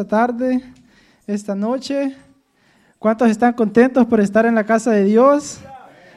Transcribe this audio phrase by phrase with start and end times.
[0.00, 0.62] esta tarde,
[1.26, 2.14] esta noche.
[3.00, 5.58] ¿Cuántos están contentos por estar en la casa de Dios?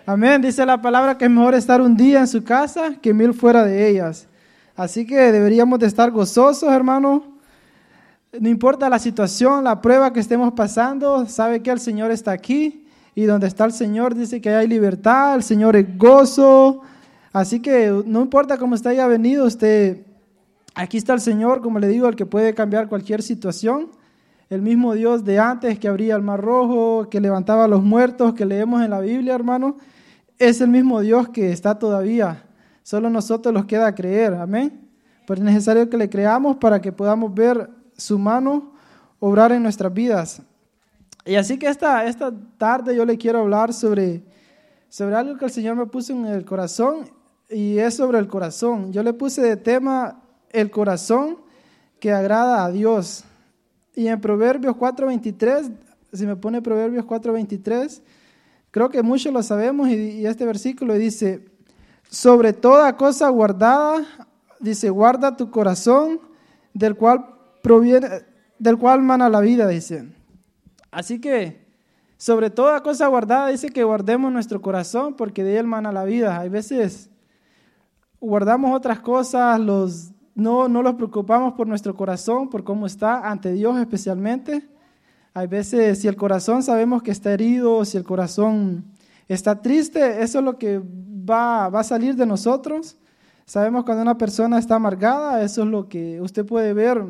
[0.05, 0.39] Amén.
[0.39, 3.65] Dice la palabra que es mejor estar un día en su casa que mil fuera
[3.65, 4.27] de ellas.
[4.75, 7.39] Así que deberíamos de estar gozosos, hermano.
[8.39, 12.85] No importa la situación, la prueba que estemos pasando, sabe que el Señor está aquí
[13.15, 16.81] y donde está el Señor dice que hay libertad, el Señor es gozo.
[17.33, 20.05] Así que no importa cómo usted haya venido, usted
[20.73, 23.89] Aquí está el Señor, como le digo, el que puede cambiar cualquier situación.
[24.49, 28.33] El mismo Dios de antes que abría el mar rojo, que levantaba a los muertos,
[28.33, 29.77] que leemos en la Biblia, hermano,
[30.37, 32.43] es el mismo Dios que está todavía.
[32.83, 34.89] Solo nosotros los queda creer, amén.
[35.27, 38.73] Pero es necesario que le creamos para que podamos ver su mano
[39.19, 40.41] obrar en nuestras vidas.
[41.25, 44.23] Y así que esta, esta tarde yo le quiero hablar sobre,
[44.89, 47.09] sobre algo que el Señor me puso en el corazón
[47.49, 48.91] y es sobre el corazón.
[48.91, 50.20] Yo le puse de tema
[50.53, 51.37] el corazón
[51.99, 53.23] que agrada a Dios.
[53.95, 55.71] Y en Proverbios 4:23,
[56.13, 58.01] si me pone Proverbios 4:23,
[58.71, 61.45] creo que muchos lo sabemos y, este versículo dice,
[62.09, 64.05] sobre toda cosa guardada,
[64.59, 66.19] dice, guarda tu corazón,
[66.73, 67.25] del cual
[67.61, 68.07] proviene,
[68.59, 70.09] del cual mana la vida, dice.
[70.89, 71.61] Así que,
[72.17, 76.39] sobre toda cosa guardada, dice que guardemos nuestro corazón, porque de él mana la vida.
[76.39, 77.09] Hay veces
[78.19, 83.51] guardamos otras cosas, los no, no nos preocupamos por nuestro corazón, por cómo está ante
[83.51, 84.67] Dios especialmente.
[85.33, 88.85] Hay veces si el corazón sabemos que está herido, si el corazón
[89.27, 92.97] está triste, eso es lo que va, va a salir de nosotros.
[93.45, 97.03] Sabemos cuando una persona está amargada, eso es lo que usted puede ver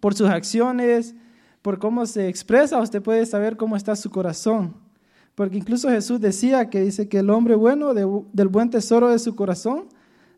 [0.00, 1.14] por sus acciones,
[1.62, 4.74] por cómo se expresa, usted puede saber cómo está su corazón.
[5.34, 9.34] Porque incluso Jesús decía que dice que el hombre bueno del buen tesoro de su
[9.34, 9.88] corazón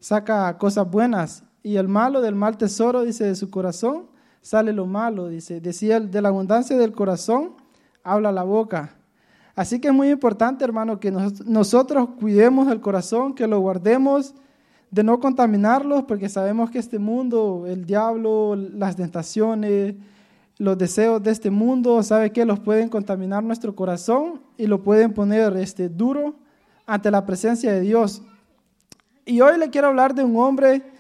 [0.01, 4.05] saca cosas buenas y el malo del mal tesoro, dice, de su corazón,
[4.41, 5.61] sale lo malo, dice.
[5.61, 7.55] Decía, de la abundancia del corazón,
[8.05, 8.95] habla la boca.
[9.57, 14.33] Así que es muy importante, hermano, que nosotros cuidemos el corazón, que lo guardemos,
[14.93, 19.97] de no contaminarlo, porque sabemos que este mundo, el diablo, las tentaciones,
[20.59, 25.13] los deseos de este mundo, sabe que los pueden contaminar nuestro corazón y lo pueden
[25.13, 26.37] poner este, duro
[26.87, 28.23] ante la presencia de Dios.
[29.25, 30.95] Y hoy le quiero hablar de un hombre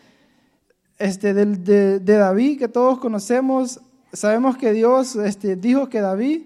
[0.98, 3.80] este, de, David que todos conocemos,
[4.12, 6.42] sabemos que Dios este, dijo que David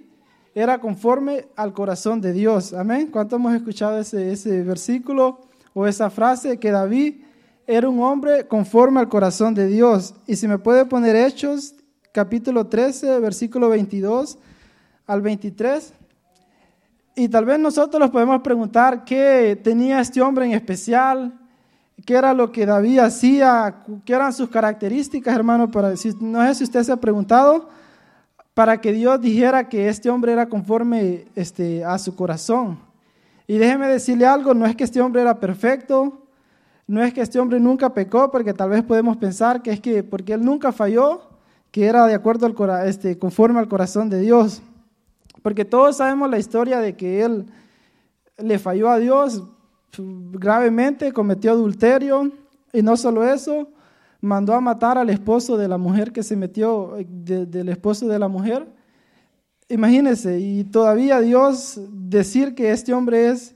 [0.55, 2.73] era conforme al corazón de Dios.
[2.73, 3.09] Amén.
[3.13, 5.41] ¿Cuánto hemos escuchado ese, ese versículo
[5.75, 6.59] o esa frase?
[6.59, 7.23] Que David
[7.67, 10.15] era un hombre conforme al corazón de Dios.
[10.27, 11.75] Y si me puede poner Hechos,
[12.13, 14.39] capítulo 13, versículo 22
[15.07, 15.93] al 23.
[17.15, 21.40] Y tal vez nosotros nos podemos preguntar qué tenía este hombre en especial,
[22.05, 26.83] qué era lo que David hacía, qué eran sus características, hermano, no sé si usted
[26.83, 27.69] se ha preguntado,
[28.55, 32.79] para que Dios dijera que este hombre era conforme este, a su corazón.
[33.47, 36.27] Y déjeme decirle algo, no es que este hombre era perfecto,
[36.87, 40.03] no es que este hombre nunca pecó, porque tal vez podemos pensar que es que
[40.03, 41.23] porque él nunca falló,
[41.71, 44.63] que era de acuerdo al este, conforme al corazón de Dios.
[45.43, 47.47] Porque todos sabemos la historia de que él
[48.37, 49.45] le falló a Dios,
[49.99, 52.31] gravemente, cometió adulterio
[52.73, 53.69] y no solo eso,
[54.21, 58.29] mandó a matar al esposo de la mujer que se metió, del esposo de la
[58.29, 58.67] mujer.
[59.69, 63.55] Imagínense, y todavía Dios decir que este hombre es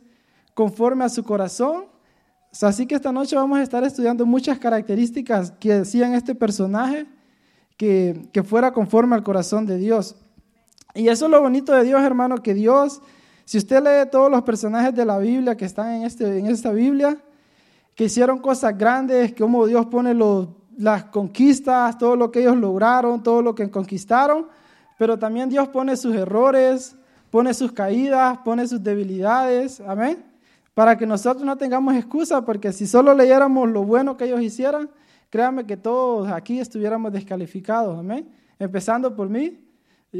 [0.54, 1.86] conforme a su corazón.
[2.62, 7.06] así que esta noche vamos a estar estudiando muchas características que decían este personaje
[7.76, 10.16] que, que fuera conforme al corazón de Dios.
[10.94, 13.02] Y eso es lo bonito de Dios, hermano, que Dios
[13.44, 16.72] si usted lee todos los personajes de la Biblia que están en, este, en esta
[16.72, 17.18] Biblia,
[17.94, 20.14] que hicieron cosas grandes, cómo Dios pone
[20.76, 24.46] las conquistas, todo lo que ellos lograron, todo lo que conquistaron,
[24.98, 26.96] pero también Dios pone sus errores,
[27.30, 30.24] pone sus caídas, pone sus debilidades, amén,
[30.72, 34.88] para que nosotros no tengamos excusa, porque si solo leyéramos lo bueno que ellos hicieran,
[35.30, 38.28] créanme que todos aquí estuviéramos descalificados, amén,
[38.58, 39.63] empezando por mí,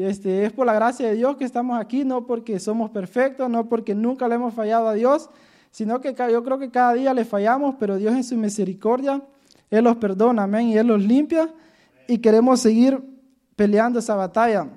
[0.03, 3.69] este, es por la gracia de Dios que estamos aquí, no porque somos perfectos, no
[3.69, 5.31] porque nunca le hemos fallado a Dios,
[5.71, 9.23] sino que yo creo que cada día le fallamos, pero Dios en su misericordia,
[9.71, 11.53] Él los perdona, amén, y Él los limpia,
[12.09, 13.03] y queremos seguir
[13.57, 14.69] peleando esa batalla.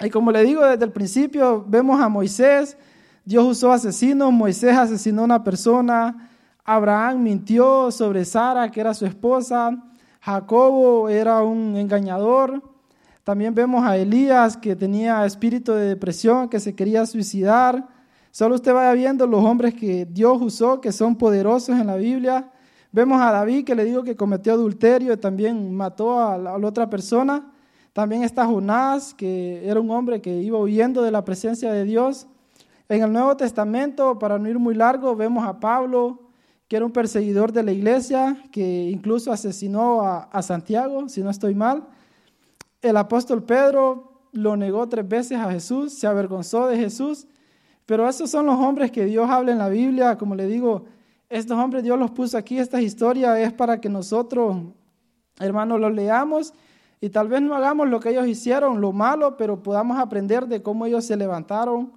[0.00, 2.76] Y como le digo desde el principio, vemos a Moisés,
[3.24, 6.30] Dios usó asesinos, Moisés asesinó a una persona,
[6.64, 9.82] Abraham mintió sobre Sara, que era su esposa,
[10.20, 12.62] Jacobo era un engañador,
[13.26, 17.88] también vemos a Elías que tenía espíritu de depresión, que se quería suicidar.
[18.30, 22.52] Solo usted vaya viendo los hombres que Dios usó, que son poderosos en la Biblia.
[22.92, 26.88] Vemos a David que le digo que cometió adulterio y también mató a la, otra
[26.88, 27.50] persona.
[27.92, 32.28] También está Jonás, que era un hombre que iba huyendo de la presencia de Dios.
[32.88, 36.30] En el Nuevo Testamento, para no ir muy largo, vemos a Pablo,
[36.68, 41.30] que era un perseguidor de la iglesia, que incluso asesinó a, a Santiago, si no
[41.30, 41.88] estoy mal.
[42.86, 47.26] El apóstol Pedro lo negó tres veces a Jesús, se avergonzó de Jesús.
[47.84, 50.18] Pero esos son los hombres que Dios habla en la Biblia.
[50.18, 50.84] Como le digo,
[51.28, 52.58] estos hombres Dios los puso aquí.
[52.58, 54.56] Esta historia es para que nosotros,
[55.38, 56.52] hermanos, los leamos
[57.00, 60.62] y tal vez no hagamos lo que ellos hicieron, lo malo, pero podamos aprender de
[60.62, 61.92] cómo ellos se levantaron,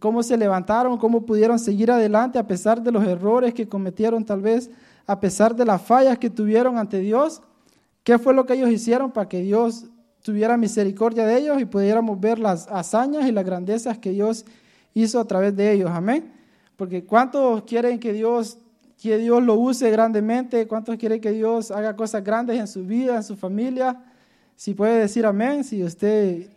[0.00, 4.40] cómo se levantaron, cómo pudieron seguir adelante a pesar de los errores que cometieron tal
[4.40, 4.70] vez,
[5.06, 7.42] a pesar de las fallas que tuvieron ante Dios.
[8.08, 9.84] ¿Qué fue lo que ellos hicieron para que Dios
[10.22, 14.46] tuviera misericordia de ellos y pudiéramos ver las hazañas y las grandezas que Dios
[14.94, 15.90] hizo a través de ellos?
[15.90, 16.32] Amén.
[16.78, 18.56] Porque ¿cuántos quieren que Dios
[18.98, 20.66] que Dios lo use grandemente.
[20.66, 24.02] ¿Cuántos quieren que Dios haga cosas grandes en su vida, en su familia?
[24.56, 26.48] Si puede decir amén, si usted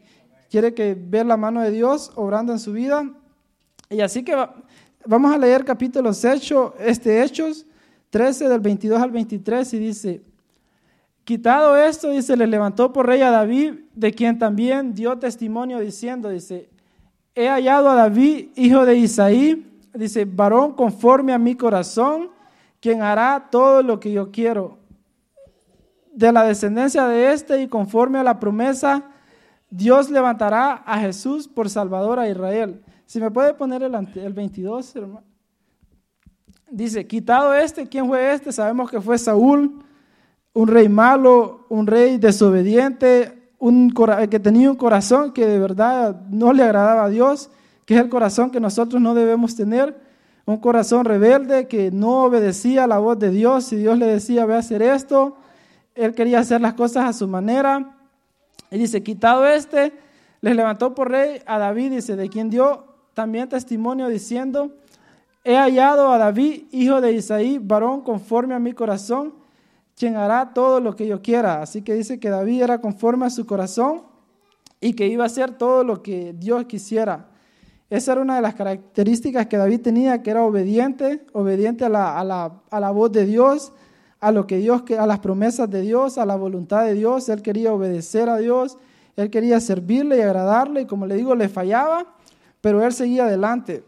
[0.50, 3.12] quiere que ver la mano de Dios obrando en su vida.
[3.90, 4.38] Y así que
[5.06, 7.66] vamos a leer capítulos Hechos, este Hechos
[8.10, 10.31] 13 del 22 al 23 y dice,
[11.24, 16.30] quitado esto, dice, le levantó por rey a David, de quien también dio testimonio diciendo,
[16.30, 16.70] dice,
[17.36, 22.30] he hallado a David, hijo de Isaí, dice, varón conforme a mi corazón,
[22.80, 24.80] quien hará todo lo que yo quiero.
[26.14, 29.04] De la descendencia de este y conforme a la promesa,
[29.70, 32.84] Dios levantará a Jesús por Salvador a Israel.
[33.06, 35.24] Si me puede poner el, el 22, hermano.
[36.70, 38.52] Dice, quitado este, ¿quién fue este?
[38.52, 39.84] Sabemos que fue Saúl,
[40.54, 43.94] un rey malo, un rey desobediente, un
[44.30, 47.50] que tenía un corazón que de verdad no le agradaba a Dios
[47.92, 50.00] que es el corazón que nosotros no debemos tener,
[50.46, 53.66] un corazón rebelde que no obedecía a la voz de Dios.
[53.66, 55.36] Si Dios le decía, ve a hacer esto,
[55.94, 57.98] él quería hacer las cosas a su manera.
[58.70, 59.92] Y dice, quitado este,
[60.40, 64.72] les levantó por rey a David, dice, de quien dio también testimonio diciendo,
[65.44, 69.34] he hallado a David, hijo de Isaí, varón conforme a mi corazón,
[70.02, 71.62] quien hará todo lo que yo quiera.
[71.62, 74.02] Así que dice que David era conforme a su corazón
[74.80, 77.30] y que iba a hacer todo lo que Dios quisiera.
[77.88, 82.92] Esa era una de las características que David tenía, que era obediente, obediente a la,
[82.92, 83.74] voz de Dios,
[84.20, 87.30] a lo que Dios, a las promesas de Dios, a la voluntad de Dios.
[87.30, 88.80] Él quería obedecer a Dios,
[89.16, 92.16] él quería servirle y agradarle, y como le digo, le fallaba,
[92.60, 93.84] pero él seguía adelante.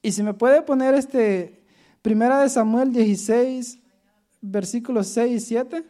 [0.00, 1.60] Y si me puede poner este,
[2.02, 3.80] primera de Samuel 16,
[4.40, 5.84] versículos 6 y 7,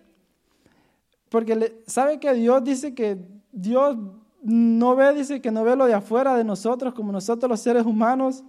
[1.29, 3.19] porque sabe que Dios dice que
[3.53, 3.97] Dios
[4.43, 7.85] no ve, dice que no ve lo de afuera de nosotros, como nosotros los seres
[7.85, 8.45] humanos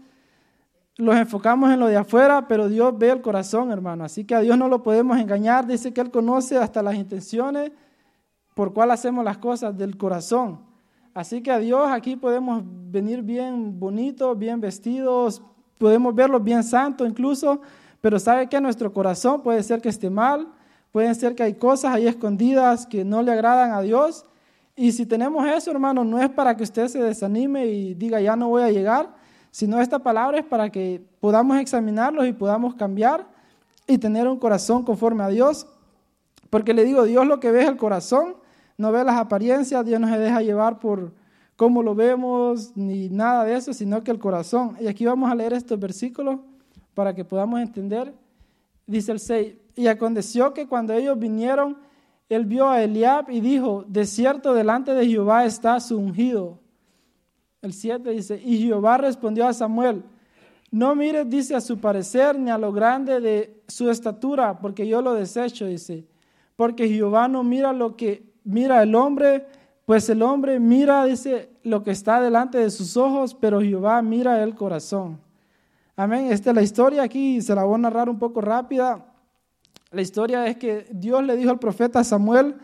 [0.99, 4.03] los enfocamos en lo de afuera, pero Dios ve el corazón, hermano.
[4.03, 5.65] Así que a Dios no lo podemos engañar.
[5.65, 7.71] Dice que Él conoce hasta las intenciones
[8.53, 10.59] por cuál hacemos las cosas del corazón.
[11.13, 15.41] Así que a Dios aquí podemos venir bien bonitos, bien vestidos,
[15.77, 17.61] podemos verlos bien santos incluso,
[18.01, 20.47] pero sabe que nuestro corazón puede ser que esté mal,
[20.91, 24.25] puede ser que hay cosas ahí escondidas que no le agradan a Dios
[24.81, 28.37] y si tenemos eso, hermano, no es para que usted se desanime y diga, ya
[28.37, 29.13] no voy a llegar,
[29.51, 33.27] sino esta palabra es para que podamos examinarlos y podamos cambiar
[33.87, 35.67] y tener un corazón conforme a Dios.
[36.49, 38.37] Porque le digo, Dios lo que ve es el corazón,
[38.77, 41.11] no ve las apariencias, Dios no se deja llevar por
[41.57, 44.77] cómo lo vemos ni nada de eso, sino que el corazón.
[44.79, 46.39] Y aquí vamos a leer estos versículos
[46.93, 48.13] para que podamos entender.
[48.85, 51.77] Dice el 6, y aconteció que cuando ellos vinieron,
[52.27, 56.59] él vio a Eliab y dijo, de cierto delante de Jehová está su ungido.
[57.61, 60.03] El 7 dice, y Jehová respondió a Samuel,
[60.71, 65.01] no mires, dice, a su parecer ni a lo grande de su estatura, porque yo
[65.01, 66.05] lo desecho, dice,
[66.55, 69.47] porque Jehová no mira lo que mira el hombre,
[69.85, 74.43] pues el hombre mira, dice, lo que está delante de sus ojos, pero Jehová mira
[74.43, 75.19] el corazón.
[75.99, 76.31] Amén.
[76.31, 79.05] Esta es la historia aquí, se la voy a narrar un poco rápida.
[79.91, 82.55] La historia es que Dios le dijo al profeta Samuel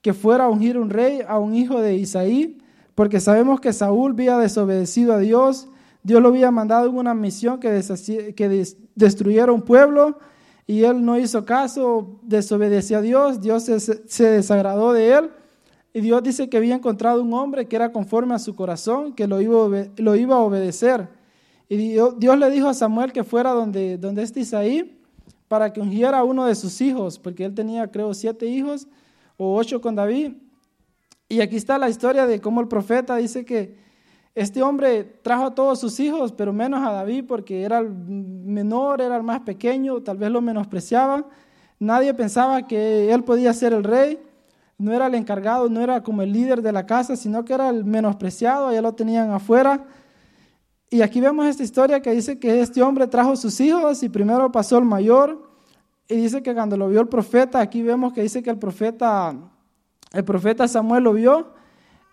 [0.00, 2.58] que fuera a ungir un rey a un hijo de Isaí,
[2.94, 5.66] porque sabemos que Saúl había desobedecido a Dios,
[6.04, 7.82] Dios lo había mandado en una misión que,
[8.36, 8.64] que
[8.94, 10.20] destruyera un pueblo
[10.64, 15.30] y él no hizo caso, desobedeció a Dios, Dios se, desagradó de él
[15.92, 19.26] y Dios dice que había encontrado un hombre que era conforme a su corazón, que
[19.26, 21.15] lo iba, lo iba a obedecer.
[21.68, 25.00] Y Dios, le dijo a Samuel que fuera donde, donde este Isaí
[25.48, 28.86] para que ungiera a uno de sus hijos, porque él tenía, creo, siete hijos
[29.36, 30.32] o ocho con David.
[31.28, 33.76] Y aquí está la historia de cómo el profeta dice que
[34.34, 39.00] este hombre trajo a todos sus hijos, pero menos a David, porque era el menor,
[39.00, 41.24] era el más pequeño, tal vez lo menospreciaba.
[41.78, 44.18] Nadie pensaba que él podía ser el rey,
[44.78, 47.70] no era el encargado, no era como el líder de la casa, sino que era
[47.70, 49.86] el menospreciado, allá lo tenían afuera.
[50.88, 54.50] Y aquí vemos esta historia que dice que este hombre trajo sus hijos y primero
[54.52, 55.50] pasó el mayor
[56.08, 59.34] y dice que cuando lo vio el profeta, aquí vemos que dice que el profeta,
[60.12, 61.48] el profeta Samuel lo vio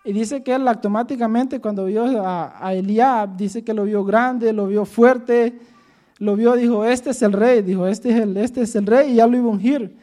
[0.03, 4.51] y dice que él automáticamente cuando vio a, a Eliab, dice que lo vio grande,
[4.51, 5.59] lo vio fuerte,
[6.17, 9.11] lo vio, dijo, este es el rey, dijo, este es el, este es el rey
[9.11, 9.95] y ya lo iba a ungir.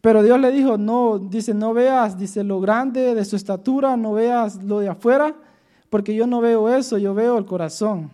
[0.00, 4.12] Pero Dios le dijo, no, dice, no veas, dice, lo grande de su estatura, no
[4.12, 5.34] veas lo de afuera,
[5.90, 8.10] porque yo no veo eso, yo veo el corazón.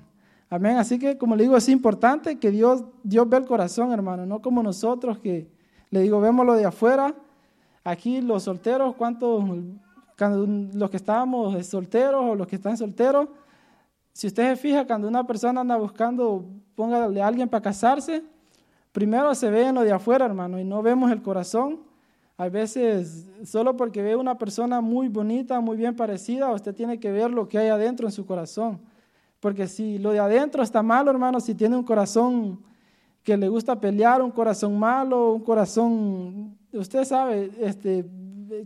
[0.50, 0.76] Amén.
[0.76, 4.43] Así que, como le digo, es importante que Dios, Dios ve el corazón, hermano, no
[4.43, 5.49] como nosotros que,
[5.91, 7.14] le digo, vemos lo de afuera.
[7.85, 9.45] Aquí los solteros, ¿cuántos,
[10.19, 13.29] los que estábamos solteros o los que están solteros,
[14.12, 18.23] si usted se fija, cuando una persona anda buscando, póngale a alguien para casarse,
[18.93, 21.81] primero se ve en lo de afuera, hermano, y no vemos el corazón.
[22.42, 27.12] A veces, solo porque ve una persona muy bonita, muy bien parecida, usted tiene que
[27.12, 28.80] ver lo que hay adentro en su corazón.
[29.38, 32.58] Porque si lo de adentro está malo, hermano, si tiene un corazón
[33.22, 38.06] que le gusta pelear, un corazón malo, un corazón, usted sabe, este,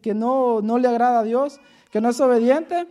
[0.00, 2.87] que no, no le agrada a Dios, que no es obediente,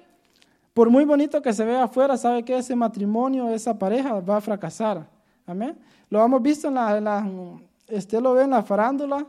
[0.75, 4.41] por muy bonito que se vea afuera, sabe que ese matrimonio, esa pareja va a
[4.41, 5.07] fracasar.
[5.47, 5.79] Amén.
[6.11, 7.27] Lo hemos visto en la,
[7.91, 9.25] usted lo ve en la farándula.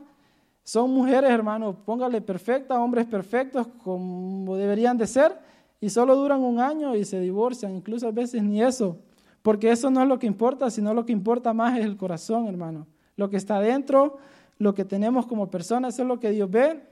[0.67, 5.39] Son mujeres, hermano, póngale perfectas, hombres perfectos como deberían de ser,
[5.79, 8.97] y solo duran un año y se divorcian, incluso a veces ni eso,
[9.41, 12.47] porque eso no es lo que importa, sino lo que importa más es el corazón,
[12.47, 12.85] hermano.
[13.15, 14.17] Lo que está dentro,
[14.57, 16.83] lo que tenemos como personas, eso es lo que Dios ve,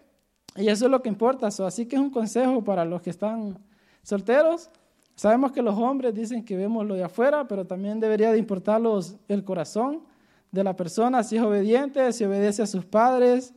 [0.56, 1.48] y eso es lo que importa.
[1.48, 3.58] así que es un consejo para los que están
[4.04, 4.70] Solteros,
[5.16, 9.18] sabemos que los hombres dicen que vemos lo de afuera, pero también debería de importarlos
[9.28, 10.04] el corazón
[10.50, 13.54] de la persona, si es obediente, si obedece a sus padres.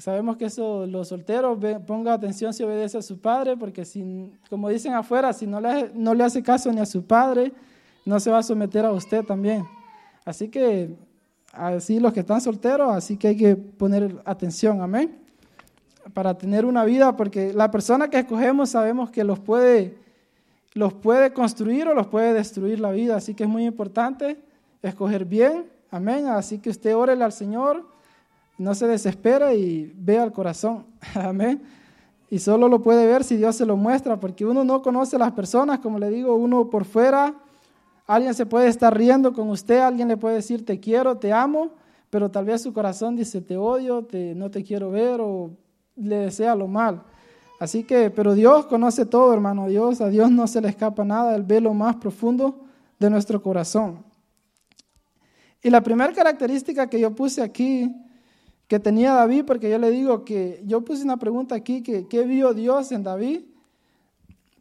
[0.00, 4.68] Sabemos que eso, los solteros, ponga atención si obedece a su padre, porque si, como
[4.68, 7.52] dicen afuera, si no le, no le hace caso ni a su padre,
[8.04, 9.64] no se va a someter a usted también.
[10.24, 10.90] Así que,
[11.52, 15.20] así los que están solteros, así que hay que poner atención, amén
[16.14, 19.96] para tener una vida, porque la persona que escogemos sabemos que los puede,
[20.74, 24.38] los puede construir o los puede destruir la vida, así que es muy importante
[24.82, 27.86] escoger bien, amén, así que usted órele al Señor,
[28.60, 31.62] no se desespera y vea el corazón, amén,
[32.28, 35.18] y solo lo puede ver si Dios se lo muestra, porque uno no conoce a
[35.18, 37.34] las personas, como le digo, uno por fuera,
[38.06, 41.70] alguien se puede estar riendo con usted, alguien le puede decir te quiero, te amo,
[42.10, 45.52] pero tal vez su corazón dice te odio, no te quiero ver o
[45.96, 47.02] le desea lo mal.
[47.58, 49.68] Así que, pero Dios conoce todo, hermano.
[49.68, 52.60] Dios, a Dios no se le escapa nada, Él ve lo más profundo
[52.98, 54.04] de nuestro corazón.
[55.62, 57.94] Y la primera característica que yo puse aquí,
[58.70, 62.22] que tenía David, porque yo le digo que yo puse una pregunta aquí, que ¿qué
[62.22, 63.40] vio Dios en David?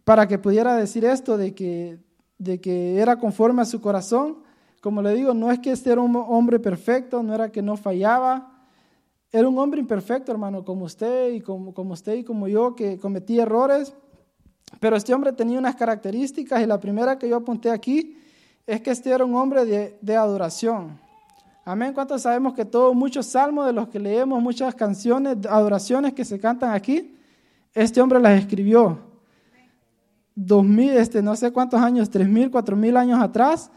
[0.03, 1.99] Para que pudiera decir esto de que,
[2.39, 4.39] de que era conforme a su corazón.
[4.81, 7.77] Como le digo, no es que este era un hombre perfecto, no era que no
[7.77, 8.65] fallaba,
[9.31, 12.97] era un hombre imperfecto, hermano, como usted y como, como usted y como yo, que
[12.97, 13.93] cometía errores.
[14.79, 18.17] Pero este hombre tenía unas características y la primera que yo apunté aquí
[18.65, 20.99] es que este era un hombre de, de adoración.
[21.65, 21.93] Amén.
[21.93, 26.39] ¿Cuántos sabemos que todos, muchos salmos de los que leemos, muchas canciones, adoraciones que se
[26.39, 27.15] cantan aquí,
[27.73, 28.97] este hombre las escribió?
[30.33, 33.71] Dos mil, este, no sé cuántos años, tres mil, cuatro mil años atrás,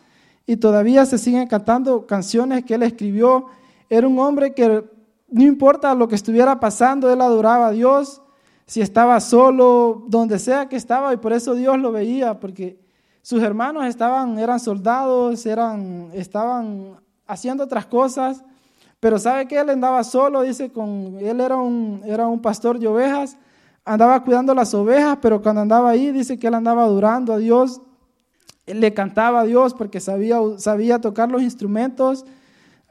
[0.46, 3.46] y todavía se siguen cantando canciones que él escribió.
[3.90, 4.84] Era un hombre que
[5.28, 8.22] no importa lo que estuviera pasando, él adoraba a Dios,
[8.64, 12.78] si estaba solo, donde sea que estaba, y por eso Dios lo veía, porque
[13.22, 17.00] sus hermanos estaban, eran soldados, eran, estaban
[17.32, 18.44] haciendo otras cosas,
[19.00, 22.86] pero sabe que él andaba solo, dice, con, él era un, era un pastor de
[22.86, 23.38] ovejas,
[23.84, 27.80] andaba cuidando las ovejas, pero cuando andaba ahí, dice que él andaba adorando a Dios,
[28.66, 32.24] le cantaba a Dios porque sabía, sabía tocar los instrumentos,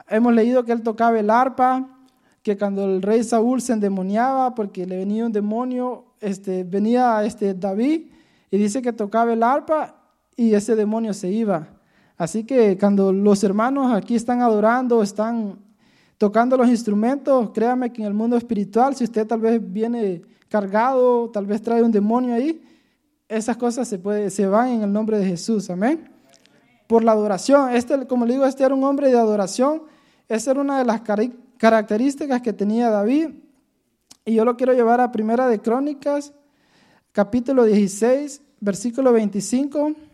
[0.10, 1.88] hemos leído que él tocaba el arpa,
[2.42, 7.54] que cuando el rey Saúl se endemoniaba porque le venía un demonio, este, venía este
[7.54, 8.08] David
[8.50, 9.96] y dice que tocaba el arpa
[10.36, 11.68] y ese demonio se iba.
[12.22, 15.58] Así que cuando los hermanos aquí están adorando, están
[16.20, 21.32] tocando los instrumentos, créame que en el mundo espiritual, si usted tal vez viene cargado,
[21.32, 22.62] tal vez trae un demonio ahí,
[23.28, 26.12] esas cosas se, puede, se van en el nombre de Jesús, amén.
[26.86, 29.82] Por la adoración, este, como le digo, este era un hombre de adoración,
[30.30, 31.02] esa era una de las
[31.58, 33.30] características que tenía David.
[34.26, 36.34] Y yo lo quiero llevar a Primera de Crónicas,
[37.14, 40.11] capítulo 16, versículo 25.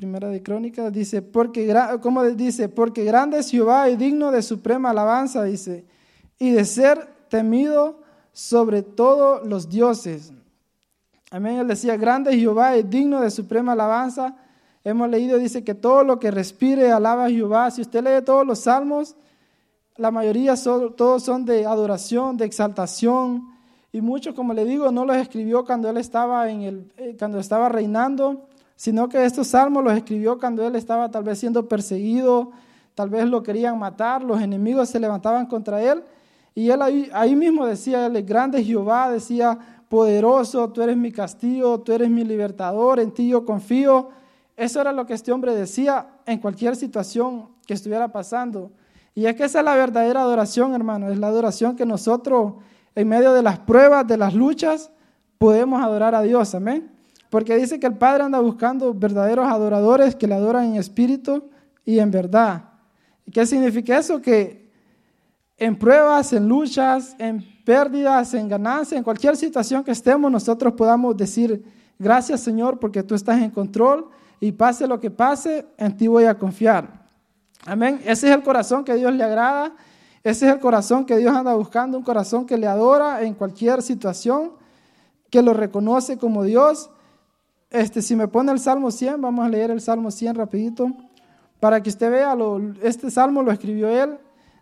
[0.00, 2.70] Primera de Crónicas dice, porque, ¿cómo dice?
[2.70, 5.84] Porque grande es Jehová y digno de suprema alabanza, dice,
[6.38, 8.00] y de ser temido
[8.32, 10.32] sobre todos los dioses.
[11.30, 11.58] Amén.
[11.58, 14.36] Él decía, grande Jehová es digno de suprema alabanza.
[14.84, 17.70] Hemos leído, dice que todo lo que respire alaba a Jehová.
[17.70, 19.16] Si usted lee todos los salmos,
[19.98, 23.50] la mayoría todos son de adoración, de exaltación.
[23.92, 27.38] Y muchos, como le digo, no los escribió cuando él estaba, en el, eh, cuando
[27.38, 28.46] estaba reinando,
[28.80, 32.50] sino que estos salmos los escribió cuando él estaba tal vez siendo perseguido,
[32.94, 36.02] tal vez lo querían matar, los enemigos se levantaban contra él.
[36.54, 36.80] Y él
[37.12, 39.58] ahí, mismo decía, él grande Jehová, decía,
[39.90, 44.08] poderoso, tú eres mi castigo, tú eres mi libertador, en ti yo confío.
[44.56, 48.70] Eso era lo que este hombre decía en cualquier situación que estuviera pasando.
[49.14, 52.54] Y es que esa es la verdadera adoración, hermano, es la adoración que nosotros
[52.94, 54.90] en medio de las pruebas, de las luchas,
[55.36, 56.89] podemos adorar a Dios, amén.
[57.30, 61.44] Porque dice que el Padre anda buscando verdaderos adoradores que le adoran en espíritu
[61.84, 62.64] y en verdad.
[63.24, 64.20] ¿Y qué significa eso?
[64.20, 64.68] Que
[65.56, 71.16] en pruebas, en luchas, en pérdidas, en ganancias, en cualquier situación que estemos, nosotros podamos
[71.16, 71.64] decir,
[71.98, 74.08] gracias Señor porque tú estás en control
[74.40, 77.08] y pase lo que pase, en ti voy a confiar.
[77.66, 78.00] Amén.
[78.04, 79.74] Ese es el corazón que Dios le agrada.
[80.24, 83.82] Ese es el corazón que Dios anda buscando, un corazón que le adora en cualquier
[83.82, 84.52] situación,
[85.30, 86.90] que lo reconoce como Dios.
[87.70, 90.92] Este, si me pone el Salmo 100, vamos a leer el Salmo 100 rapidito,
[91.60, 94.18] para que usted vea, lo, este Salmo lo escribió él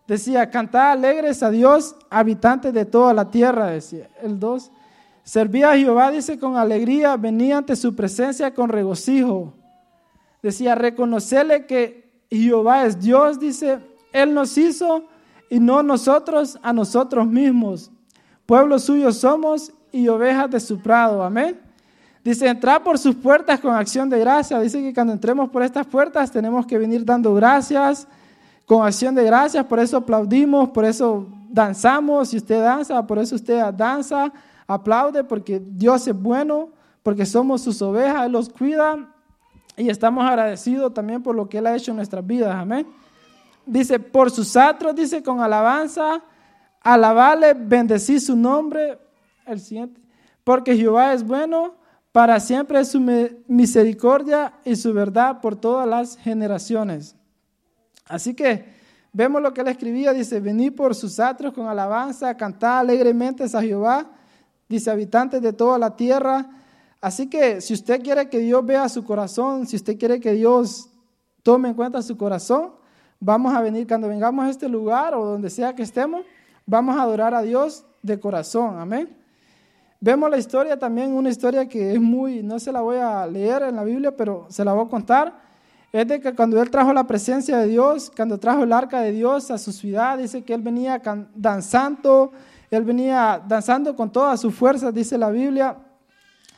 [0.08, 4.70] Decía, cantad alegres a Dios, habitantes de toda la tierra, decía el 2.
[5.22, 9.52] Servía a Jehová, dice, con alegría, venía ante su presencia con regocijo.
[10.42, 15.04] Decía, reconocerle que Jehová es Dios, dice, Él nos hizo
[15.50, 17.90] y no nosotros a nosotros mismos.
[18.46, 21.22] Pueblo suyo somos y ovejas de su prado.
[21.22, 21.60] Amén.
[22.28, 24.60] Dice, entrar por sus puertas con acción de gracia.
[24.60, 28.06] Dice que cuando entremos por estas puertas tenemos que venir dando gracias,
[28.66, 33.34] con acción de gracias, por eso aplaudimos, por eso danzamos, si usted danza, por eso
[33.34, 34.30] usted danza,
[34.66, 36.68] aplaude, porque Dios es bueno,
[37.02, 39.08] porque somos sus ovejas, Él los cuida.
[39.74, 42.86] Y estamos agradecidos también por lo que Él ha hecho en nuestras vidas, amén.
[43.64, 46.22] Dice, por sus atros, dice con alabanza,
[46.82, 48.98] alabale, bendecí su nombre,
[49.46, 49.98] el siguiente,
[50.44, 51.77] porque Jehová es bueno,
[52.12, 53.00] para siempre es su
[53.46, 57.14] misericordia y su verdad por todas las generaciones.
[58.06, 58.64] Así que
[59.12, 63.60] vemos lo que él escribía, dice, vení por sus atrios con alabanza, cantad alegremente a
[63.60, 64.10] Jehová,
[64.68, 66.50] dice, habitantes de toda la tierra.
[67.00, 70.88] Así que si usted quiere que Dios vea su corazón, si usted quiere que Dios
[71.42, 72.72] tome en cuenta su corazón,
[73.20, 76.24] vamos a venir, cuando vengamos a este lugar o donde sea que estemos,
[76.66, 79.17] vamos a adorar a Dios de corazón, amén.
[80.00, 83.62] Vemos la historia también, una historia que es muy, no se la voy a leer
[83.62, 85.40] en la Biblia, pero se la voy a contar.
[85.92, 89.10] Es de que cuando él trajo la presencia de Dios, cuando trajo el arca de
[89.10, 91.02] Dios a su ciudad, dice que él venía
[91.34, 92.30] danzando,
[92.70, 95.76] él venía danzando con toda su fuerza, dice la Biblia,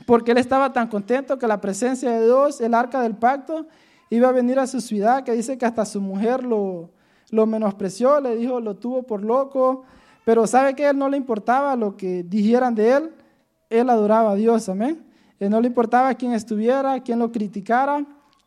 [0.04, 3.66] porque él estaba tan contento que la presencia de Dios, el arca del pacto,
[4.10, 6.90] iba a venir a su ciudad, que dice que hasta su mujer lo,
[7.30, 9.84] lo menospreció, le dijo, lo tuvo por loco,
[10.26, 13.10] pero sabe que a él no le importaba lo que dijeran de él,
[13.70, 15.02] él adoraba a Dios, amén.
[15.38, 18.04] Él no le importaba quién estuviera, quién lo criticara,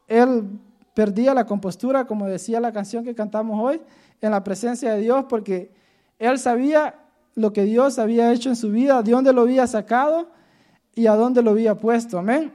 [0.07, 0.47] él
[0.93, 3.81] perdía la compostura, como decía la canción que cantamos hoy,
[4.21, 5.71] en la presencia de Dios, porque
[6.19, 6.95] él sabía
[7.35, 10.29] lo que Dios había hecho en su vida, de dónde lo había sacado
[10.93, 12.19] y a dónde lo había puesto.
[12.19, 12.53] Amén.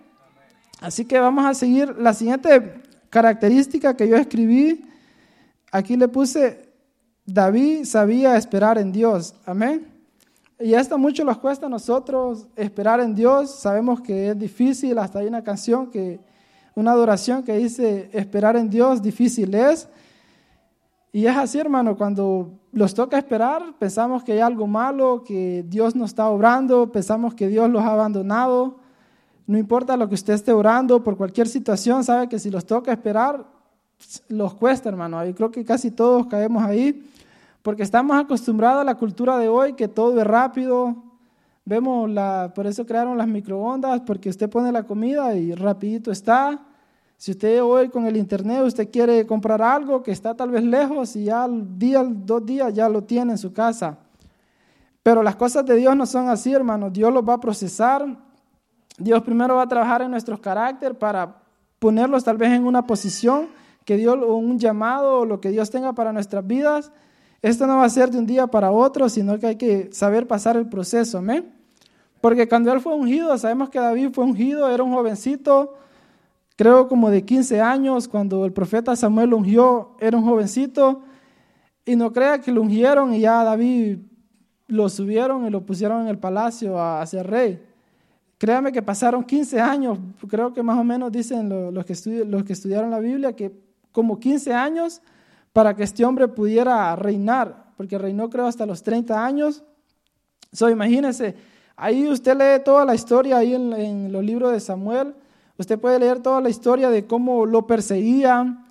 [0.80, 4.84] Así que vamos a seguir la siguiente característica que yo escribí.
[5.72, 6.68] Aquí le puse,
[7.26, 9.34] David sabía esperar en Dios.
[9.44, 9.97] Amén.
[10.60, 13.50] Y esto mucho nos cuesta a nosotros esperar en Dios.
[13.50, 16.18] Sabemos que es difícil, hasta hay una canción que
[16.74, 19.88] una adoración que dice esperar en Dios difícil es.
[21.12, 25.94] Y es así, hermano, cuando los toca esperar, pensamos que hay algo malo, que Dios
[25.94, 28.78] no está obrando, pensamos que Dios los ha abandonado.
[29.46, 32.92] No importa lo que usted esté orando, por cualquier situación, sabe que si los toca
[32.92, 33.46] esperar,
[34.28, 35.24] los cuesta, hermano.
[35.24, 37.08] Y creo que casi todos caemos ahí,
[37.68, 41.04] porque estamos acostumbrados a la cultura de hoy, que todo es rápido,
[41.66, 46.64] Vemos la, por eso crearon las microondas, porque usted pone la comida y rapidito está.
[47.18, 51.14] Si usted hoy con el internet usted quiere comprar algo que está tal vez lejos
[51.14, 53.98] y ya al día, dos días ya lo tiene en su casa.
[55.02, 56.90] Pero las cosas de Dios no son así, hermanos.
[56.90, 58.16] Dios los va a procesar.
[58.96, 61.36] Dios primero va a trabajar en nuestros carácter para
[61.78, 63.48] ponerlos tal vez en una posición
[63.84, 66.90] que Dios o un llamado o lo que Dios tenga para nuestras vidas.
[67.40, 70.26] Esto no va a ser de un día para otro, sino que hay que saber
[70.26, 71.18] pasar el proceso.
[71.18, 71.52] Amén.
[72.20, 75.74] Porque cuando él fue ungido, sabemos que David fue ungido, era un jovencito,
[76.56, 81.02] creo como de 15 años, cuando el profeta Samuel lo ungió, era un jovencito,
[81.84, 83.98] y no crea que lo ungieron y ya David
[84.66, 87.62] lo subieron y lo pusieron en el palacio a, ser rey.
[88.36, 89.98] Créame que pasaron 15 años,
[90.28, 93.52] creo que más o menos dicen los, que los que estudiaron la Biblia, que
[93.92, 95.00] como 15 años
[95.58, 99.64] para que este hombre pudiera reinar, porque reinó creo hasta los 30 años.
[100.52, 101.34] So, imagínense,
[101.74, 105.16] ahí usted lee toda la historia ahí en, en los libros de Samuel,
[105.56, 108.68] usted puede leer toda la historia de cómo lo perseguían,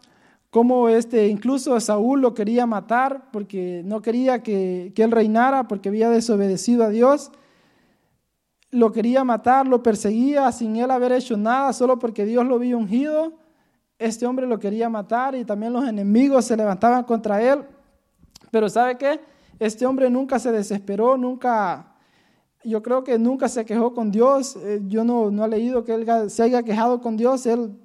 [0.50, 6.10] cómo este, incluso Saúl lo quería matar porque no quería que, él reinara porque había
[6.10, 7.34] desobedecido a Dios.
[8.72, 12.78] Lo quería matar, lo perseguía sin él haber hecho nada, solo porque Dios lo había
[12.78, 13.34] ungido.
[14.00, 17.64] Este hombre lo quería matar y también los enemigos se levantaban contra él.
[18.52, 19.20] Pero ¿sabe qué?
[19.60, 21.96] Este hombre nunca se desesperó, nunca,
[22.64, 24.56] yo creo que nunca se quejó con Dios.
[24.58, 27.46] Eh, yo no, no he leído que él se haya quejado con Dios.
[27.46, 27.76] Él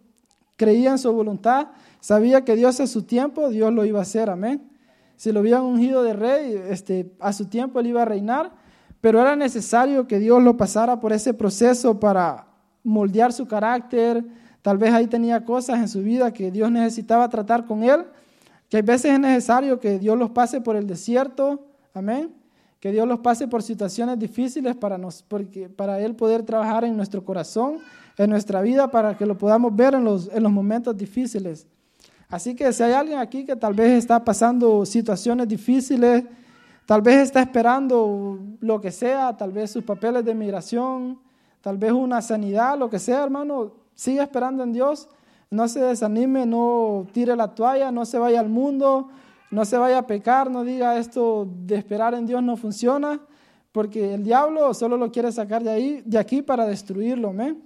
[0.56, 1.68] creía en su voluntad
[2.02, 4.68] Sabía que Dios a su tiempo, Dios lo iba a hacer, amén.
[5.14, 8.50] Si lo habían ungido de rey, este, a su tiempo él iba a reinar,
[9.00, 12.48] pero era necesario que Dios lo pasara por ese proceso para
[12.82, 14.24] moldear su carácter.
[14.62, 18.04] Tal vez ahí tenía cosas en su vida que Dios necesitaba tratar con él,
[18.68, 22.32] que a veces es necesario que Dios los pase por el desierto, amén.
[22.80, 26.96] Que Dios los pase por situaciones difíciles para, nos, porque, para Él poder trabajar en
[26.96, 27.78] nuestro corazón,
[28.16, 31.66] en nuestra vida, para que lo podamos ver en los, en los momentos difíciles.
[32.28, 36.24] Así que si hay alguien aquí que tal vez está pasando situaciones difíciles,
[36.86, 41.20] tal vez está esperando lo que sea, tal vez sus papeles de migración,
[41.60, 45.08] tal vez una sanidad, lo que sea, hermano, siga esperando en Dios.
[45.50, 49.08] No se desanime, no tire la toalla, no se vaya al mundo,
[49.50, 53.20] no se vaya a pecar, no diga esto de esperar en Dios no funciona,
[53.70, 57.56] porque el diablo solo lo quiere sacar de ahí, de aquí para destruirlo, ¿me?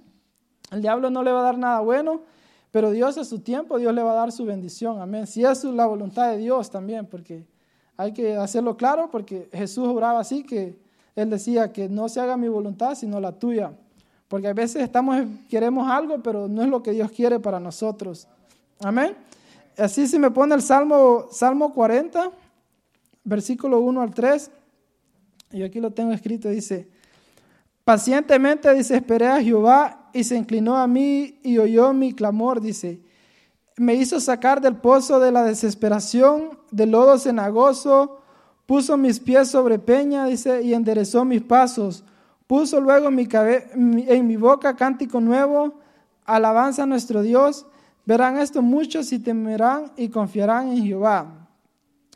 [0.71, 2.21] El diablo no le va a dar nada bueno
[2.71, 5.01] pero Dios a su tiempo, Dios le va a dar su bendición.
[5.01, 5.25] Amén.
[5.25, 7.47] Si es la voluntad de Dios también, porque
[7.95, 10.77] hay que hacerlo claro, porque Jesús oraba así, que
[11.15, 13.71] Él decía que no se haga mi voluntad, sino la tuya.
[14.27, 15.17] Porque a veces estamos,
[15.49, 18.27] queremos algo, pero no es lo que Dios quiere para nosotros.
[18.79, 19.15] Amén.
[19.77, 22.31] Así si me pone el Salmo, Salmo 40,
[23.23, 24.51] versículo 1 al 3,
[25.51, 26.89] y aquí lo tengo escrito, dice,
[27.87, 32.99] Pacientemente, dice, esperé a Jehová y se inclinó a mí y oyó mi clamor, dice.
[33.77, 38.19] Me hizo sacar del pozo de la desesperación, del lodo cenagoso,
[38.65, 42.03] puso mis pies sobre peña, dice, y enderezó mis pasos.
[42.47, 45.79] Puso luego en mi boca cántico nuevo,
[46.25, 47.67] alabanza a nuestro Dios.
[48.05, 51.49] Verán esto muchos y temerán y confiarán en Jehová.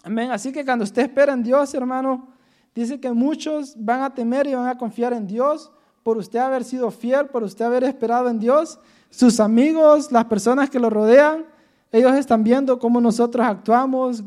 [0.03, 0.31] Amén.
[0.31, 2.31] Así que cuando usted espera en Dios, hermano,
[2.73, 5.71] Dice que muchos van a temer y van a confiar en Dios
[6.03, 8.79] por usted haber sido fiel, por usted haber esperado en Dios.
[9.09, 11.45] Sus amigos, las personas que lo rodean,
[11.91, 14.23] ellos están viendo cómo nosotros actuamos,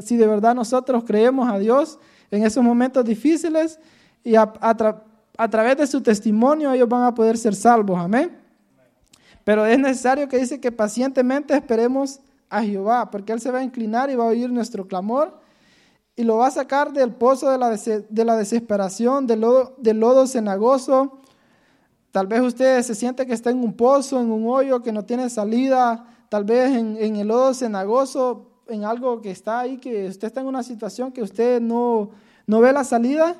[0.00, 1.98] si de verdad nosotros creemos a Dios
[2.30, 3.80] en esos momentos difíciles
[4.22, 5.02] y a, a
[5.46, 8.00] través de su testimonio ellos van a poder ser salvos.
[8.00, 8.36] Amén.
[9.44, 12.18] Pero es necesario que dice que pacientemente esperemos
[12.50, 15.38] a Jehová, porque Él se va a inclinar y va a oír nuestro clamor
[16.16, 20.00] y lo va a sacar del pozo de la, de la desesperación, del lodo, del
[20.00, 21.20] lodo cenagoso.
[22.10, 25.04] Tal vez usted se siente que está en un pozo, en un hoyo que no
[25.04, 30.08] tiene salida, tal vez en, en el lodo cenagoso, en algo que está ahí, que
[30.08, 32.10] usted está en una situación que usted no,
[32.48, 33.36] no ve la salida.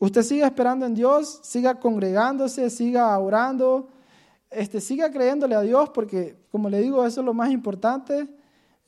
[0.00, 3.90] Usted siga esperando en Dios, siga congregándose, siga orando,
[4.50, 8.26] este, siga creyéndole a Dios, porque como le digo, eso es lo más importante.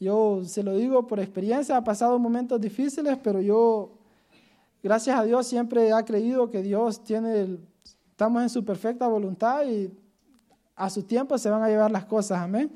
[0.00, 3.92] Yo se lo digo por experiencia, ha pasado momentos difíciles, pero yo,
[4.82, 7.58] gracias a Dios, siempre he creído que Dios tiene,
[8.10, 9.92] estamos en su perfecta voluntad y
[10.74, 12.72] a su tiempo se van a llevar las cosas, amén.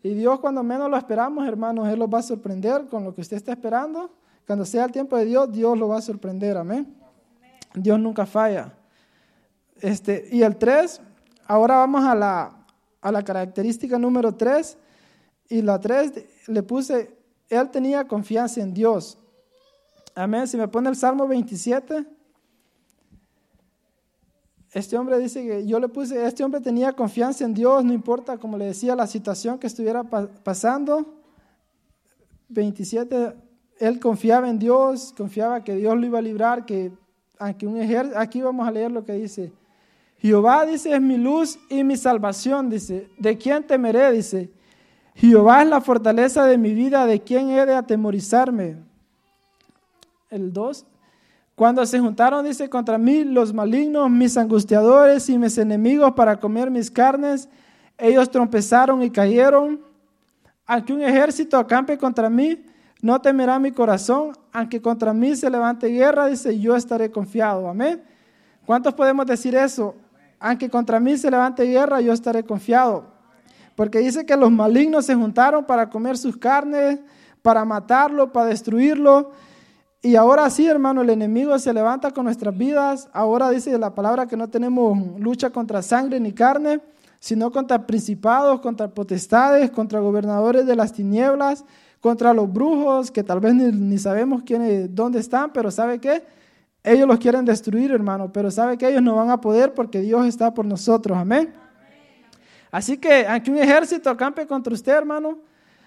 [0.00, 3.22] Y Dios cuando menos lo esperamos, hermanos, Él los va a sorprender con lo que
[3.22, 4.12] usted está esperando.
[4.46, 7.02] Cuando sea el tiempo de Dios, Dios lo va a sorprender, amén.
[7.74, 8.72] Dios nunca falla.
[9.80, 11.00] Este, y el 3,
[11.46, 12.66] ahora vamos a la,
[13.00, 14.78] a la característica número 3
[15.48, 17.16] y la 3 le puse,
[17.48, 19.18] él tenía confianza en Dios.
[20.14, 20.46] Amén.
[20.46, 22.06] Si me pone el Salmo 27,
[24.72, 28.38] este hombre dice que yo le puse, este hombre tenía confianza en Dios, no importa,
[28.38, 31.14] como le decía, la situación que estuviera pasando.
[32.48, 33.34] 27,
[33.78, 36.92] él confiaba en Dios, confiaba que Dios lo iba a librar, que
[37.38, 37.80] aunque un
[38.16, 39.52] aquí vamos a leer lo que dice.
[40.18, 44.10] Jehová dice, es mi luz y mi salvación, dice, ¿de quién temeré?
[44.12, 44.50] Dice,
[45.14, 48.76] Jehová es la fortaleza de mi vida, ¿de quién he de atemorizarme?
[50.30, 50.86] El 2.
[51.54, 56.70] Cuando se juntaron, dice, contra mí los malignos, mis angustiadores y mis enemigos para comer
[56.70, 57.48] mis carnes,
[57.96, 59.80] ellos trompezaron y cayeron.
[60.66, 62.64] Aunque un ejército acampe contra mí,
[63.04, 67.68] no temerá mi corazón, aunque contra mí se levante guerra, dice, yo estaré confiado.
[67.68, 68.02] Amén.
[68.64, 69.94] ¿Cuántos podemos decir eso?
[70.40, 73.04] Aunque contra mí se levante guerra, yo estaré confiado.
[73.76, 76.98] Porque dice que los malignos se juntaron para comer sus carnes,
[77.42, 79.32] para matarlo, para destruirlo.
[80.00, 83.10] Y ahora sí, hermano, el enemigo se levanta con nuestras vidas.
[83.12, 86.80] Ahora dice la palabra que no tenemos lucha contra sangre ni carne,
[87.20, 91.66] sino contra principados, contra potestades, contra gobernadores de las tinieblas,
[92.04, 96.22] contra los brujos, que tal vez ni, sabemos quiénes, dónde están, pero ¿sabe qué?
[96.82, 100.26] Ellos los quieren destruir, hermano, pero ¿sabe que ellos no van a poder porque Dios
[100.26, 101.16] está por nosotros?
[101.16, 101.54] Amén.
[102.70, 105.38] Así que, aunque un ejército acampe contra usted, hermano,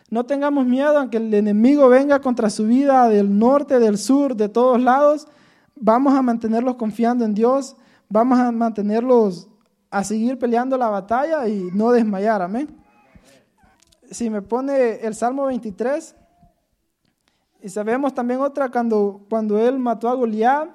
[0.10, 4.49] no tengamos miedo, aunque el enemigo venga contra su vida del norte, del sur, de
[4.49, 5.27] todos lados,
[5.75, 7.75] vamos a mantenerlos confiando en Dios,
[8.10, 9.47] vamos a mantenerlos
[9.91, 12.87] a seguir peleando la batalla y no desmayar, amén.
[14.12, 16.15] Si me pone el Salmo 23,
[17.62, 20.70] y sabemos también otra cuando, cuando él mató a Goliat,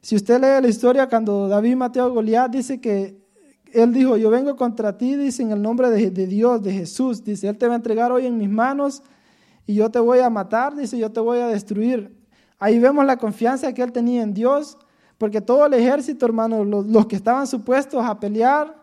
[0.00, 3.22] si usted lee la historia cuando David mató a Goliat, dice que
[3.72, 7.24] él dijo, yo vengo contra ti, dice, en el nombre de, de, Dios, de Jesús.
[7.24, 9.02] Dice, Él te va a entregar hoy en mis manos
[9.66, 12.14] y yo te voy a matar, dice, yo te voy a destruir.
[12.58, 14.76] Ahí vemos la confianza que Él tenía en Dios,
[15.18, 18.81] porque todo el ejército, hermano, los, los que estaban supuestos a pelear,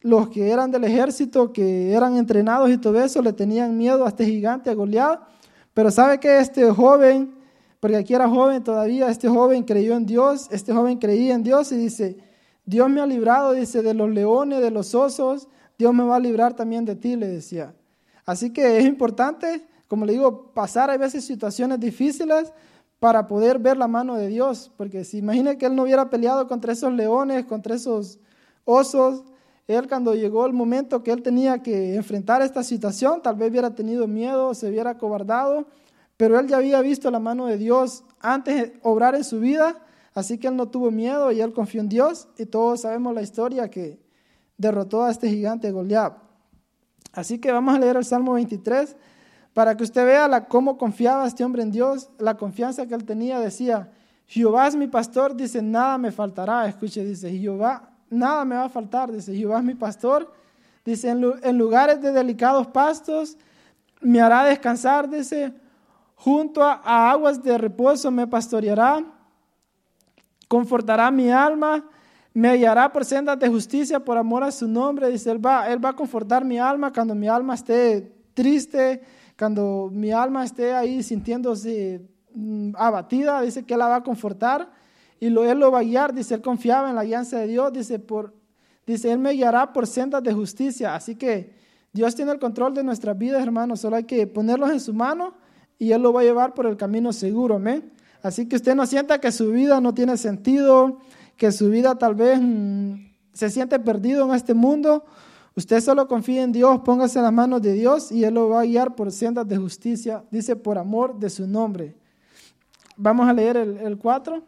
[0.00, 4.08] los que eran del ejército, que eran entrenados y todo eso, le tenían miedo a
[4.08, 5.20] este gigante, a Goliat.
[5.74, 7.34] Pero sabe que este joven,
[7.80, 11.70] porque aquí era joven todavía, este joven creyó en Dios, este joven creía en Dios
[11.72, 12.16] y dice,
[12.64, 16.20] Dios me ha librado, dice, de los leones, de los osos, Dios me va a
[16.20, 17.74] librar también de ti, le decía.
[18.24, 22.52] Así que es importante, como le digo, pasar a veces situaciones difíciles
[22.98, 26.46] para poder ver la mano de Dios, porque si imagina que él no hubiera peleado
[26.46, 28.18] contra esos leones, contra esos
[28.64, 29.24] osos,
[29.74, 33.74] él cuando llegó el momento que él tenía que enfrentar esta situación, tal vez hubiera
[33.74, 35.66] tenido miedo, se hubiera cobardado,
[36.16, 39.82] pero él ya había visto la mano de Dios antes de obrar en su vida
[40.14, 43.22] Así que él no tuvo miedo y él confió en Dios y todos sabemos la
[43.22, 44.00] historia que
[44.56, 46.14] derrotó a este gigante Goliat.
[47.12, 48.96] Así que vamos a leer el Salmo 23
[49.54, 53.38] para que usted vea cómo confiaba este hombre en Dios, la confianza que él tenía.
[53.40, 53.90] Decía,
[54.26, 56.66] Jehová es mi pastor, dice, nada me faltará.
[56.66, 60.30] Escuche, dice, Jehová, nada me va a faltar, dice, Jehová es mi pastor.
[60.84, 63.36] Dice, en lugares de delicados pastos
[64.00, 65.52] me hará descansar, dice,
[66.16, 69.04] junto a aguas de reposo me pastoreará
[70.50, 71.84] confortará mi alma,
[72.34, 75.08] me hallará por sendas de justicia por amor a su nombre.
[75.08, 79.00] Dice, él va, él va a confortar mi alma cuando mi alma esté triste,
[79.38, 82.02] cuando mi alma esté ahí sintiéndose
[82.34, 84.68] mm, abatida, dice que él la va a confortar
[85.20, 87.72] y lo, él lo va a guiar, dice, él confiaba en la guianza de Dios,
[87.72, 88.34] dice, por,
[88.86, 90.94] dice, él me guiará por sendas de justicia.
[90.94, 91.54] Así que
[91.92, 95.34] Dios tiene el control de nuestras vidas, hermanos, solo hay que ponerlos en su mano
[95.78, 97.92] y él lo va a llevar por el camino seguro, amén.
[98.22, 100.98] Así que usted no sienta que su vida no tiene sentido,
[101.36, 102.94] que su vida tal vez mm,
[103.32, 105.04] se siente perdido en este mundo.
[105.56, 108.60] Usted solo confíe en Dios, póngase en las manos de Dios y Él lo va
[108.60, 111.96] a guiar por sendas de justicia, dice por amor de su nombre.
[112.96, 114.42] Vamos a leer el, 4.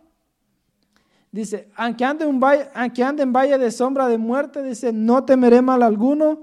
[1.33, 6.43] Dice, aunque ande, en valle de sombra de muerte, dice, no temeré mal alguno,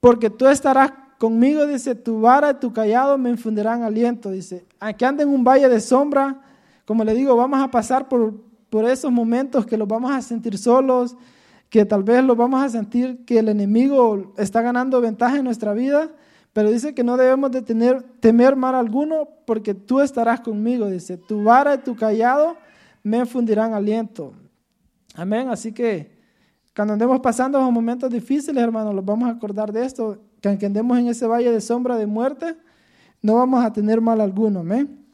[0.00, 5.06] porque tú estarás conmigo, dice, tu vara y tu callado me infundirán aliento, dice, aunque
[5.06, 6.40] ande en un valle de sombra,
[6.84, 8.34] como le digo, vamos a pasar por,
[8.68, 11.16] por esos momentos que los vamos a sentir solos,
[11.70, 15.72] que tal vez los vamos a sentir que el enemigo está ganando ventaja en nuestra
[15.72, 16.10] vida,
[16.52, 21.16] pero dice que no debemos de tener, temer mal alguno porque tú estarás conmigo, dice,
[21.16, 22.56] tu vara y tu callado
[23.06, 24.32] me infundirán aliento.
[25.14, 26.10] Amén, así que
[26.74, 30.98] cuando andemos pasando momentos difíciles, hermanos, los vamos a acordar de esto, que aunque andemos
[30.98, 32.56] en ese valle de sombra de muerte,
[33.22, 35.06] no vamos a tener mal alguno, amén.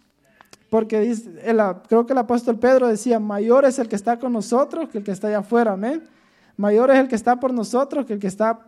[0.71, 1.31] Porque dice,
[1.87, 5.05] creo que el apóstol Pedro decía, mayor es el que está con nosotros que el
[5.05, 6.03] que está allá afuera, amén.
[6.57, 8.59] Mayor es el que está por nosotros que el que está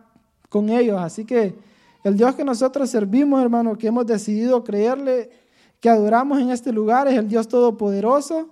[0.49, 1.01] con ellos.
[1.01, 1.55] Así que
[2.03, 5.31] el Dios que nosotros servimos, hermano, que hemos decidido creerle,
[5.79, 8.51] que adoramos en este lugar, es el Dios Todopoderoso.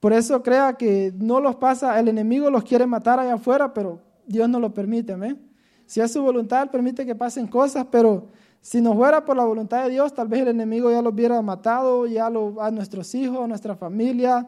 [0.00, 4.00] Por eso crea que no los pasa, el enemigo los quiere matar allá afuera, pero
[4.26, 5.38] Dios no lo permite, amén.
[5.84, 8.28] Si es su voluntad, permite que pasen cosas, pero
[8.62, 11.40] si no fuera por la voluntad de Dios, tal vez el enemigo ya lo hubiera
[11.42, 14.46] matado, ya lo, a nuestros hijos, a nuestra familia,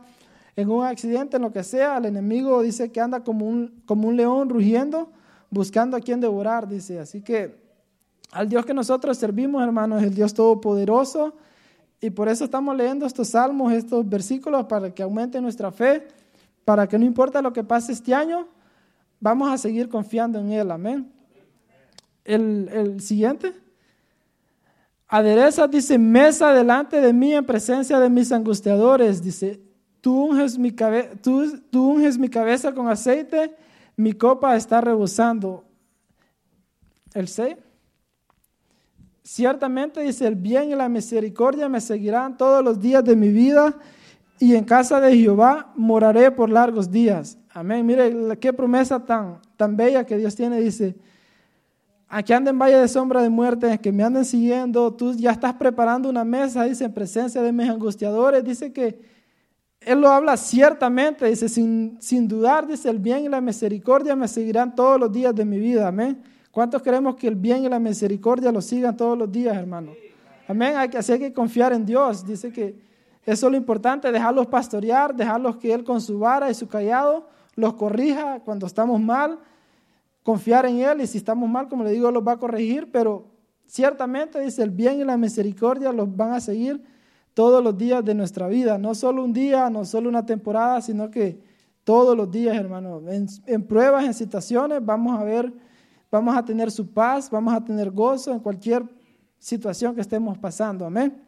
[0.57, 1.99] en un accidente, en lo que sea.
[1.99, 5.11] El enemigo dice que anda como un, como un león rugiendo,
[5.51, 6.99] buscando a quien devorar, dice.
[6.99, 7.61] Así que
[8.31, 11.35] al Dios que nosotros servimos, hermanos, el Dios Todopoderoso.
[12.03, 16.09] Y por eso estamos leyendo estos salmos, estos versículos, para que aumente nuestra fe,
[16.65, 18.49] para que no importa lo que pase este año,
[19.21, 20.73] vamos a seguir confiando en Él.
[20.73, 21.13] Amén.
[22.25, 23.55] El, el siguiente.
[25.07, 29.23] Adereza, dice, mesa delante de mí en presencia de mis angustiadores.
[29.23, 29.61] Dice,
[30.01, 33.55] tú unges mi, tú, tú unges mi cabeza con aceite,
[33.97, 35.65] mi copa está rebosando.
[37.15, 37.55] El 6.
[39.35, 43.75] Ciertamente dice, el bien y la misericordia me seguirán todos los días de mi vida
[44.39, 47.39] y en casa de Jehová moraré por largos días.
[47.49, 47.87] Amén.
[47.87, 50.61] Mire qué promesa tan, tan bella que Dios tiene.
[50.61, 50.95] Dice,
[52.09, 55.55] aquí anden en valle de sombra de muerte, que me anden siguiendo, tú ya estás
[55.55, 58.45] preparando una mesa, dice, en presencia de mis angustiadores.
[58.45, 59.01] Dice que
[59.81, 64.29] Él lo habla ciertamente, dice, sin, sin dudar, dice, el bien y la misericordia me
[64.29, 65.89] seguirán todos los días de mi vida.
[65.89, 66.23] Amén.
[66.53, 69.93] ¿Cuántos queremos que el bien y la misericordia lo sigan todos los días, hermano?
[70.47, 70.77] Amén.
[70.77, 72.27] Hay que, así hay que confiar en Dios.
[72.27, 72.79] Dice que
[73.25, 77.27] eso es lo importante, dejarlos pastorear, dejarlos que Él con su vara y su callado
[77.55, 79.39] los corrija cuando estamos mal,
[80.23, 83.27] confiar en Él y si estamos mal, como le digo, los va a corregir, pero
[83.67, 86.83] ciertamente dice el bien y la misericordia los van a seguir
[87.33, 91.11] todos los días de nuestra vida, no solo un día, no solo una temporada, sino
[91.11, 91.41] que
[91.83, 93.01] todos los días, hermano.
[93.09, 95.53] En, en pruebas, en situaciones, vamos a ver
[96.13, 98.85] vamos a tener su paz, vamos a tener gozo en cualquier
[99.39, 100.85] situación que estemos pasando.
[100.85, 101.25] Amén.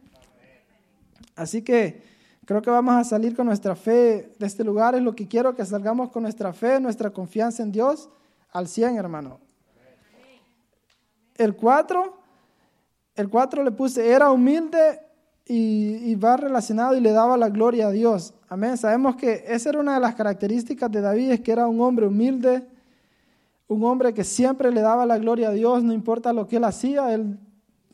[1.34, 2.02] Así que
[2.44, 4.94] creo que vamos a salir con nuestra fe de este lugar.
[4.94, 8.10] Es lo que quiero que salgamos con nuestra fe, nuestra confianza en Dios
[8.52, 9.40] al 100, hermano.
[11.34, 12.18] El 4,
[13.16, 15.00] el 4 le puse, era humilde
[15.46, 18.34] y, y, va relacionado y le daba la gloria a Dios.
[18.48, 18.76] Amén.
[18.76, 22.06] Sabemos que esa era una de las características de David, es que era un hombre
[22.06, 22.73] humilde,
[23.68, 26.64] un hombre que siempre le daba la gloria a Dios, no importa lo que él
[26.64, 27.38] hacía, él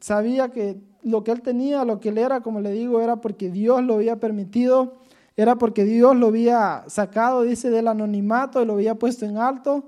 [0.00, 3.50] sabía que lo que él tenía, lo que él era, como le digo, era porque
[3.50, 4.98] Dios lo había permitido,
[5.36, 9.84] era porque Dios lo había sacado, dice, del anonimato y lo había puesto en alto.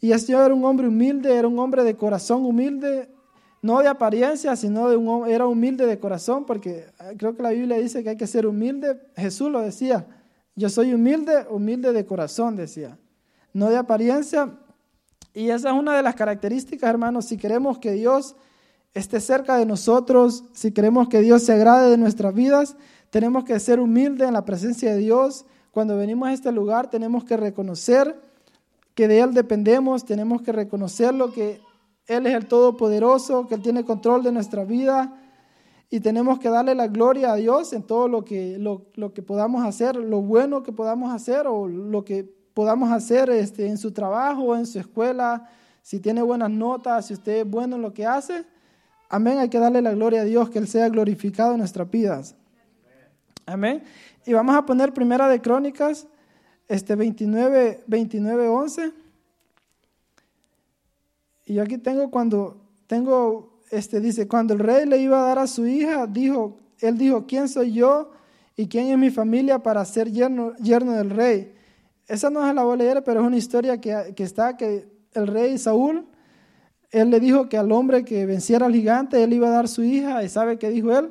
[0.00, 3.08] Y este era un hombre humilde, era un hombre de corazón humilde,
[3.60, 7.50] no de apariencia, sino de un era humilde de corazón, porque eh, creo que la
[7.50, 9.00] Biblia dice que hay que ser humilde.
[9.16, 10.06] Jesús lo decía,
[10.56, 12.98] yo soy humilde, humilde de corazón, decía.
[13.52, 14.58] No de apariencia,
[15.34, 18.36] y esa es una de las características, hermanos, si queremos que Dios
[18.94, 22.76] esté cerca de nosotros, si queremos que Dios se agrade de nuestras vidas,
[23.10, 25.46] tenemos que ser humildes en la presencia de Dios.
[25.70, 28.20] Cuando venimos a este lugar tenemos que reconocer
[28.94, 31.60] que de Él dependemos, tenemos que reconocerlo, que
[32.06, 35.18] Él es el Todopoderoso, que Él tiene control de nuestra vida
[35.88, 39.22] y tenemos que darle la gloria a Dios en todo lo que, lo, lo que
[39.22, 43.92] podamos hacer, lo bueno que podamos hacer o lo que podamos hacer este, en su
[43.92, 45.48] trabajo, en su escuela,
[45.82, 48.44] si tiene buenas notas, si usted es bueno en lo que hace.
[49.08, 52.34] Amén, hay que darle la gloria a Dios, que Él sea glorificado en nuestras vidas.
[53.44, 53.82] Amén.
[54.24, 56.06] Y vamos a poner primera de Crónicas,
[56.68, 58.92] este 29, 29, 11.
[61.46, 65.38] Y yo aquí tengo cuando, tengo, este dice, cuando el rey le iba a dar
[65.40, 68.12] a su hija, dijo, él dijo, ¿quién soy yo
[68.56, 71.54] y quién es mi familia para ser yerno, yerno del rey?
[72.12, 74.86] Esa no es la voy a leer, pero es una historia que, que, está que
[75.14, 76.06] el rey Saúl,
[76.90, 79.82] él le dijo que al hombre que venciera al gigante, él iba a dar su
[79.82, 81.10] hija, y sabe qué dijo él,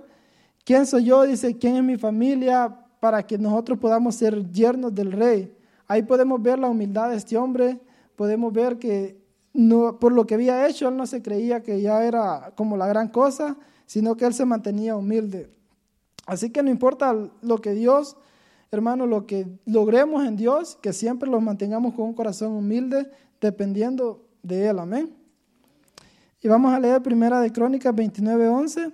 [0.63, 1.23] ¿quién soy yo?
[1.23, 5.51] Dice, ¿quién es mi familia para que nosotros podamos ser yernos del rey?
[5.87, 7.79] Ahí podemos ver la humildad de este hombre,
[8.15, 9.19] podemos ver que
[9.53, 12.85] no, por lo que había hecho, él no se creía que ya era como la
[12.85, 15.49] gran cosa, sino que él se mantenía humilde.
[16.27, 18.17] Así que no importa lo que Dios
[18.71, 24.25] hermano, lo que logremos en Dios, que siempre los mantengamos con un corazón humilde, dependiendo
[24.41, 24.79] de Él.
[24.79, 25.13] Amén.
[26.41, 28.91] Y vamos a leer primera de Crónicas 29, 11.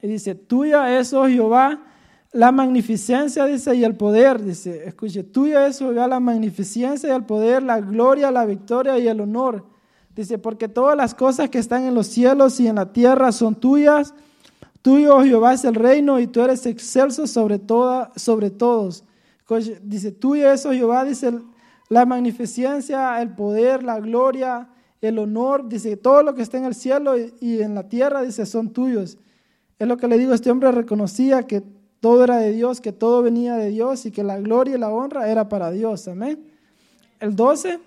[0.00, 1.82] Y dice, tuya es, oh Jehová,
[2.30, 7.12] la magnificencia, dice, y el poder, dice, escuche, tuya es, oh Jehová, la magnificencia y
[7.16, 9.66] el poder, la gloria, la victoria y el honor.
[10.14, 13.56] Dice, porque todas las cosas que están en los cielos y en la tierra son
[13.56, 14.14] tuyas
[14.82, 19.04] Tuyo, oh Jehová, es el reino y tú eres excelso sobre, toda, sobre todos.
[19.82, 21.32] Dice, tuyo es, Jehová, dice
[21.88, 24.68] la magnificencia, el poder, la gloria,
[25.00, 25.68] el honor.
[25.68, 29.18] Dice, todo lo que está en el cielo y, en la tierra, dice, son tuyos.
[29.78, 31.62] Es lo que le digo, este hombre reconocía que
[32.00, 34.90] todo era de Dios, que todo venía de Dios y que la gloria y la
[34.90, 36.06] honra era para Dios.
[36.08, 36.44] Amén.
[37.20, 37.80] El 12.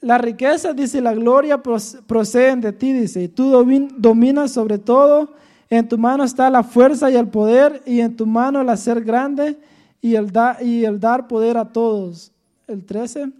[0.00, 3.50] La riqueza, dice, la gloria proceden de ti, dice, y tú
[3.96, 5.34] dominas sobre todo.
[5.70, 9.02] En tu mano está la fuerza y el poder, y en tu mano el hacer
[9.02, 9.58] grande
[10.00, 10.30] y el,
[10.62, 12.32] y el dar poder a todos.
[12.66, 13.32] El 13.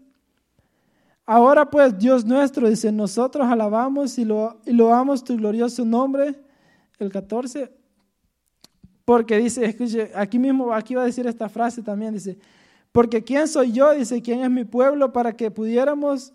[1.25, 4.77] Ahora pues, Dios nuestro, dice, nosotros alabamos y lo, y
[5.25, 6.35] tu glorioso nombre.
[6.99, 7.71] El 14.
[9.05, 12.39] Porque dice, escuche, aquí mismo, aquí va a decir esta frase también, dice,
[12.93, 13.93] porque ¿quién soy yo?
[13.93, 16.33] Dice, ¿quién es mi pueblo para que pudiéramos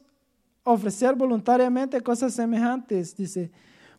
[0.63, 3.15] ofrecer voluntariamente cosas semejantes.
[3.15, 3.51] Dice,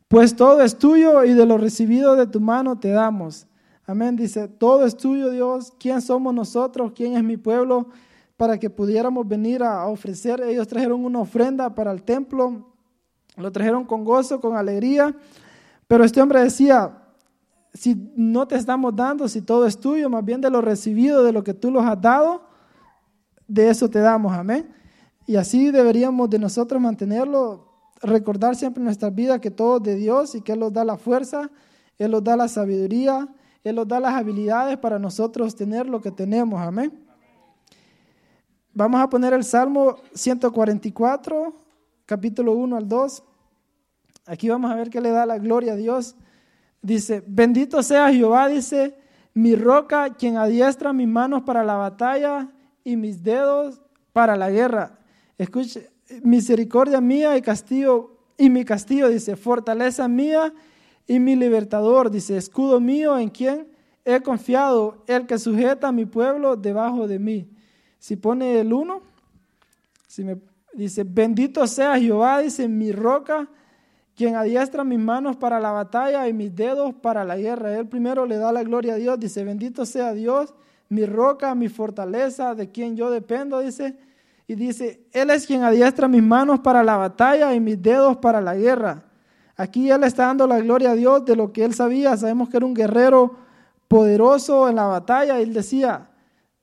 [0.08, 3.46] Pues todo es tuyo y de lo recibido de tu mano te damos.
[3.86, 4.16] Amén.
[4.16, 5.72] Dice, todo es tuyo, Dios.
[5.78, 6.92] ¿Quién somos nosotros?
[6.94, 7.88] ¿Quién es mi pueblo?
[8.36, 10.40] Para que pudiéramos venir a ofrecer.
[10.40, 12.74] Ellos trajeron una ofrenda para el templo.
[13.36, 15.14] Lo trajeron con gozo, con alegría.
[15.86, 16.98] Pero este hombre decía,
[17.74, 21.32] si no te estamos dando, si todo es tuyo, más bien de lo recibido, de
[21.32, 22.42] lo que tú los has dado,
[23.46, 24.32] de eso te damos.
[24.32, 24.72] Amén.
[25.26, 29.96] Y así deberíamos de nosotros mantenerlo recordar siempre en nuestra vida que todo es de
[29.96, 31.50] Dios y que Él nos da la fuerza,
[31.98, 33.28] Él nos da la sabiduría,
[33.62, 36.60] Él nos da las habilidades para nosotros tener lo que tenemos.
[36.60, 36.92] Amén.
[38.74, 41.54] Vamos a poner el Salmo 144,
[42.06, 43.22] capítulo 1 al 2.
[44.26, 46.16] Aquí vamos a ver que le da la gloria a Dios.
[46.82, 48.98] Dice, bendito sea Jehová, dice,
[49.32, 52.50] mi roca, quien adiestra mis manos para la batalla
[52.82, 53.80] y mis dedos
[54.12, 54.98] para la guerra.
[55.38, 55.90] Escuche,
[56.22, 60.52] misericordia mía y castigo, y mi castillo, dice, fortaleza mía
[61.06, 63.68] y mi libertador, dice, escudo mío en quien
[64.04, 67.48] he confiado, el que sujeta a mi pueblo debajo de mí.
[67.98, 69.02] Si pone el uno,
[70.06, 70.38] si me
[70.74, 73.48] dice, bendito sea Jehová, dice, mi roca,
[74.16, 77.76] quien adiestra mis manos para la batalla y mis dedos para la guerra.
[77.76, 80.54] Él primero le da la gloria a Dios, dice, bendito sea Dios,
[80.88, 83.96] mi roca, mi fortaleza, de quien yo dependo, dice,
[84.46, 88.40] y dice, Él es quien adiestra mis manos para la batalla y mis dedos para
[88.40, 89.04] la guerra.
[89.56, 92.16] Aquí Él está dando la gloria a Dios de lo que Él sabía.
[92.16, 93.36] Sabemos que era un guerrero
[93.88, 95.40] poderoso en la batalla.
[95.40, 96.10] Él decía,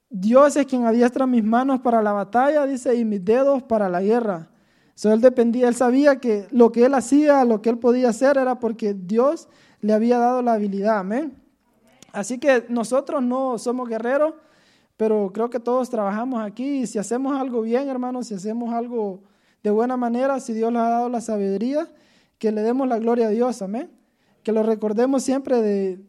[0.10, 4.02] Dios es quien adiestra mis manos para la batalla, dice, y mis dedos para la
[4.02, 4.50] guerra.
[4.94, 8.38] So, él dependía, él sabía que lo que él hacía, lo que él podía hacer
[8.38, 9.48] era porque Dios
[9.80, 11.00] le había dado la habilidad.
[11.00, 11.42] Amén.
[12.12, 14.34] Así que nosotros no somos guerreros,
[15.02, 19.24] pero creo que todos trabajamos aquí y si hacemos algo bien, hermanos, si hacemos algo
[19.64, 21.91] de buena manera, si Dios nos ha dado la sabiduría,
[22.38, 23.89] que le demos la gloria a Dios, amén.
[24.43, 26.06] Que lo recordemos siempre de,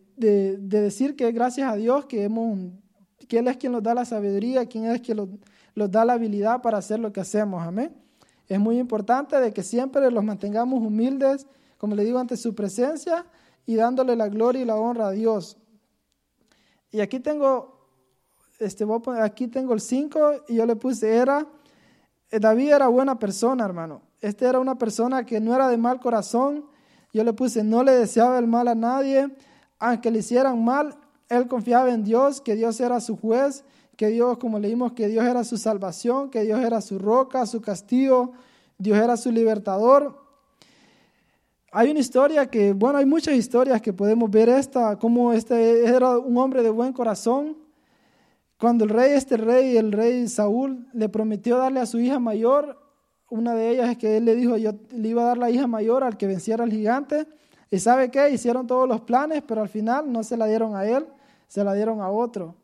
[0.58, 2.58] decir que gracias a Dios que, hemos,
[3.28, 5.40] que Él es quien nos da la sabiduría, quien es quien
[5.74, 7.96] nos da la habilidad para hacer lo que hacemos, amén.
[8.46, 11.46] Es muy importante de que siempre los mantengamos humildes,
[11.78, 13.24] como le digo, ante su presencia
[13.64, 15.56] y dándole la gloria y la honra a Dios.
[16.90, 17.71] Y aquí tengo
[18.64, 18.86] este,
[19.20, 21.46] aquí tengo el 5 y yo le puse, era,
[22.30, 24.02] eh, David era buena persona, hermano.
[24.20, 26.64] Este era una persona que no era de mal corazón.
[27.12, 29.28] Yo le puse, no le deseaba el mal a nadie,
[29.78, 30.96] aunque le hicieran mal,
[31.28, 33.64] él confiaba en Dios, que Dios era su juez,
[33.96, 37.60] que Dios, como leímos, que Dios era su salvación, que Dios era su roca, su
[37.60, 38.32] castigo,
[38.78, 40.20] Dios era su libertador.
[41.70, 46.18] Hay una historia que, bueno, hay muchas historias que podemos ver esta, como este era
[46.18, 47.56] un hombre de buen corazón,
[48.62, 52.78] cuando el rey, este rey, el rey Saúl, le prometió darle a su hija mayor,
[53.28, 55.66] una de ellas es que él le dijo, yo le iba a dar la hija
[55.66, 57.26] mayor al que venciera al gigante.
[57.72, 60.86] Y sabe qué, hicieron todos los planes, pero al final no se la dieron a
[60.86, 61.08] él,
[61.48, 62.54] se la dieron a otro.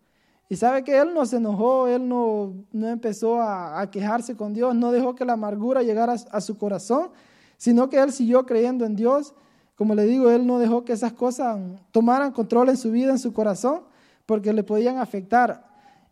[0.49, 4.77] Y sabe que él no se enojó, él no, no empezó a, quejarse con Dios,
[4.77, 7.09] no dejó que la amargura llegara a, a su corazón,
[7.57, 9.35] sino que él siguió creyendo en Dios.
[9.75, 11.59] Como le digo, él no dejó que esas cosas
[11.91, 13.81] tomaran control en su vida, en su corazón,
[14.27, 15.68] porque le podían afectar.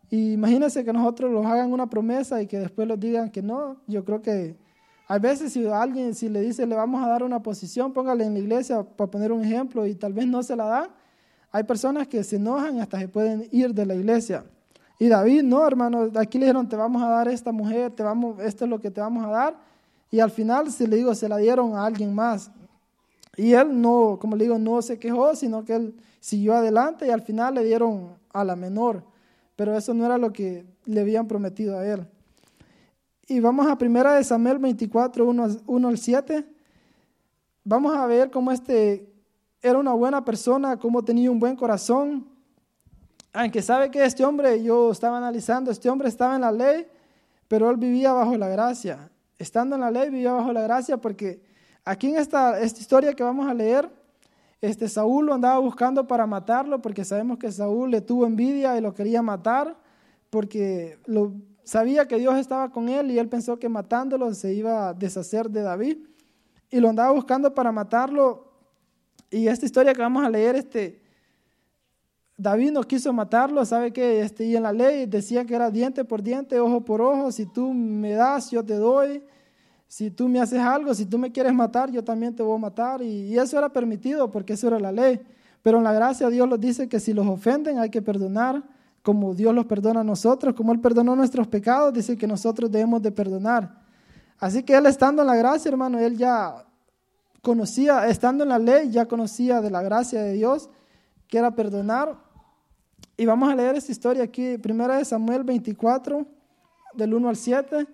[0.09, 3.77] Y imagínense que nosotros los hagan una promesa y que después los digan que no.
[3.87, 4.55] Yo creo que
[5.07, 8.33] a veces si alguien, si le dice le vamos a dar una posición, póngale en
[8.33, 10.89] la iglesia para poner un ejemplo y tal vez no se la dan,
[11.51, 14.45] hay personas que se enojan hasta se pueden ir de la iglesia.
[14.99, 18.39] Y David, no, hermano, aquí le dijeron, te vamos a dar esta mujer, te vamos,
[18.39, 19.57] esto es lo que te vamos a dar.
[20.09, 22.49] Y al final, si le digo, se la dieron a alguien más.
[23.35, 27.11] Y él no, como le digo, no se quejó, sino que él siguió adelante y
[27.11, 29.03] al final le dieron a la menor
[29.57, 32.07] pero eso no era lo que le habían prometido a él.
[33.27, 36.45] Y vamos a primera Samuel 24, 1, al 7.
[37.63, 39.11] Vamos a ver cómo este
[39.61, 42.27] era una buena persona, cómo tenía un buen corazón.
[43.33, 46.85] Aunque sabe que este hombre, yo estaba analizando, este hombre estaba en la ley,
[47.47, 49.09] pero él vivía bajo la gracia.
[49.39, 51.41] Estando en la ley, vivía bajo la gracia porque
[51.83, 53.89] aquí en esta, esta historia que vamos a leer,
[54.61, 58.81] este, Saúl lo andaba buscando para matarlo porque sabemos que Saúl le tuvo envidia y
[58.81, 59.77] lo quería matar
[60.29, 61.33] porque lo,
[61.67, 65.49] sabía que Dios estaba con él y él pensó que matándolo se iba a deshacer
[65.49, 65.97] de David
[66.69, 68.47] y lo andaba buscando para matarlo.
[69.29, 71.01] Y esta historia que vamos a leer, este,
[72.37, 76.05] David no quiso matarlo, sabe que este, y en la ley decía que era diente
[76.05, 79.21] por diente, ojo por ojo, si tú me das, yo te doy
[79.87, 82.59] si tú me haces algo, si tú me quieres matar, yo también te voy a
[82.59, 83.01] matar.
[83.01, 85.21] Y, eso era permitido porque eso era la ley.
[85.63, 88.63] Pero en la gracia Dios nos dice que si los ofenden hay que perdonar,
[89.01, 93.01] como Dios los perdona a nosotros, como Él perdonó nuestros pecados, dice que nosotros debemos
[93.01, 93.81] de perdonar.
[94.37, 96.65] Así que Él estando en la gracia, hermano, Él ya
[97.41, 100.69] conocía, estando en la ley, ya conocía de la gracia de Dios,
[101.27, 102.17] que era perdonar.
[103.15, 106.25] Y vamos a leer esta historia aquí, primera de Samuel 24,
[106.93, 107.87] del 1 al 7.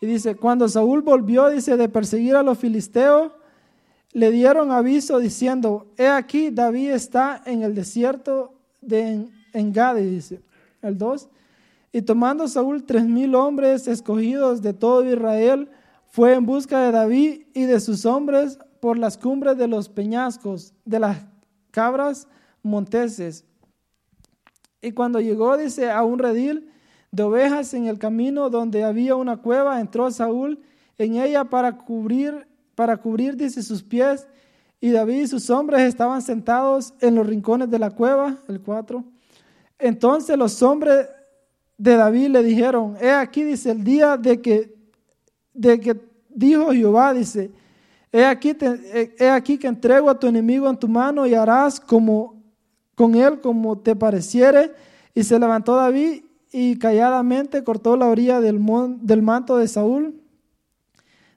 [0.00, 3.32] Y dice, cuando Saúl volvió, dice, de perseguir a los filisteos,
[4.12, 10.42] le dieron aviso diciendo, he aquí, David está en el desierto de Engadi, dice
[10.82, 11.28] el 2.
[11.92, 15.68] Y tomando Saúl tres mil hombres escogidos de todo Israel,
[16.08, 20.72] fue en busca de David y de sus hombres por las cumbres de los peñascos,
[20.84, 21.18] de las
[21.70, 22.26] cabras
[22.62, 23.44] monteses.
[24.80, 26.70] Y cuando llegó, dice, a un redil
[27.12, 30.60] de ovejas en el camino donde había una cueva, entró Saúl
[30.96, 34.26] en ella para cubrir, para cubrir, dice, sus pies.
[34.80, 39.04] Y David y sus hombres estaban sentados en los rincones de la cueva, el 4.
[39.78, 41.08] Entonces los hombres
[41.76, 44.74] de David le dijeron, he aquí, dice, el día de que,
[45.52, 47.50] de que dijo Jehová, dice,
[48.12, 48.56] he aquí,
[49.18, 52.40] he aquí que entrego a tu enemigo en tu mano y harás como
[52.94, 54.72] con él como te pareciere.
[55.14, 56.22] Y se levantó David
[56.52, 60.20] y calladamente cortó la orilla del, manto de Saúl.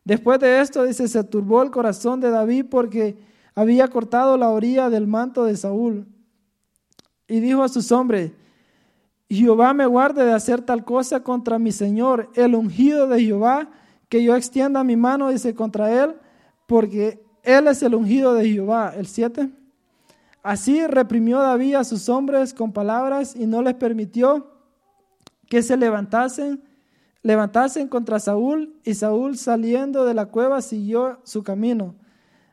[0.03, 3.15] Después de esto, dice, se turbó el corazón de David porque
[3.55, 6.07] había cortado la orilla del manto de Saúl.
[7.27, 8.31] Y dijo a sus hombres,
[9.29, 13.69] Jehová me guarde de hacer tal cosa contra mi Señor, el ungido de Jehová,
[14.09, 16.15] que yo extienda mi mano, dice, contra él,
[16.67, 18.93] porque él es el ungido de Jehová.
[18.95, 19.49] El 7.
[20.41, 24.52] Así reprimió David a sus hombres con palabras y no les permitió
[25.53, 26.63] que se levantasen,
[27.21, 31.93] levantasen contra Saúl, y Saúl saliendo de la cueva siguió su camino.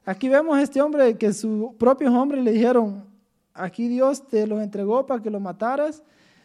[0.04, 3.06] Aquí vemos a este hombre que sus propios hombres le dijeron,
[3.54, 6.02] aquí Dios te lo entregó para que lo mataras,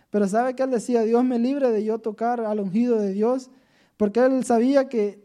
[0.10, 3.50] pero sabe que él decía, Dios me libre de yo tocar al ungido de Dios,
[3.98, 5.22] porque él sabía que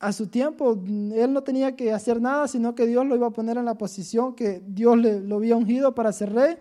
[0.00, 3.30] a su tiempo él no tenía que hacer nada, sino que Dios lo iba a
[3.30, 6.56] poner en la posición que Dios le, lo había ungido para ser rey.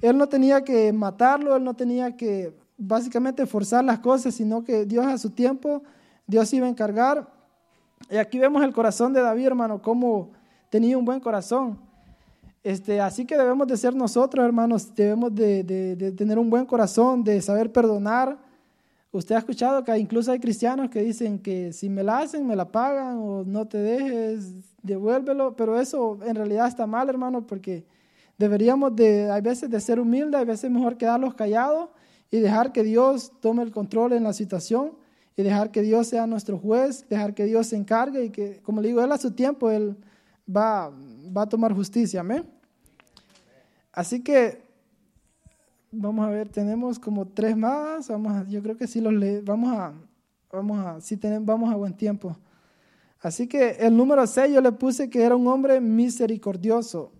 [0.00, 4.84] Él no tenía que matarlo, él no tenía que básicamente forzar las cosas, sino que
[4.84, 5.82] Dios a su tiempo,
[6.26, 7.28] Dios iba a encargar.
[8.10, 10.30] Y aquí vemos el corazón de David, hermano, cómo
[10.68, 11.78] tenía un buen corazón.
[12.64, 17.40] Este, así que debemos de ser nosotros, hermanos, debemos de, tener un buen corazón, de
[17.40, 18.38] saber perdonar.
[19.12, 22.56] Usted ha escuchado que incluso hay cristianos que dicen que si me la hacen, me
[22.56, 27.84] la pagan o no te dejes, devuélvelo, pero eso en realidad está mal, hermano, porque
[28.38, 31.90] deberíamos de, hay veces de ser humildes, hay veces mejor quedarlos callados
[32.32, 34.94] y dejar que Dios tome el control en la situación
[35.36, 38.80] y dejar que Dios sea nuestro juez, dejar que Dios se encargue y que, como
[38.80, 39.96] le digo, Él a su tiempo, Él
[40.48, 40.90] va,
[41.36, 42.44] va a tomar justicia, amén.
[43.92, 44.62] Así que
[45.92, 49.76] vamos a ver, tenemos como tres más, vamos yo creo que sí los le, vamos
[49.76, 49.92] a,
[50.50, 52.34] vamos a, tenemos, vamos a buen tiempo.
[53.20, 57.12] Así que el número 6 yo le puse que era un hombre misericordioso.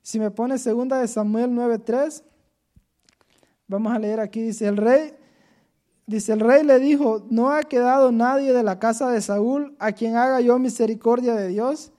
[0.00, 2.22] Si me pone segunda de Samuel 9:3,
[3.70, 5.14] vamos a leer aquí, dice el rey,
[6.04, 9.92] dice el rey le dijo, no ha quedado nadie de la casa de Saúl a
[9.92, 11.92] quien haga yo misericordia de Dios.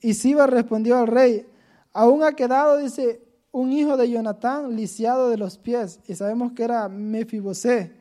[0.00, 1.46] Y Siba respondió al rey,
[1.92, 6.64] aún ha quedado, dice, un hijo de Jonatán lisiado de los pies, y sabemos que
[6.64, 7.92] era Mefibosé.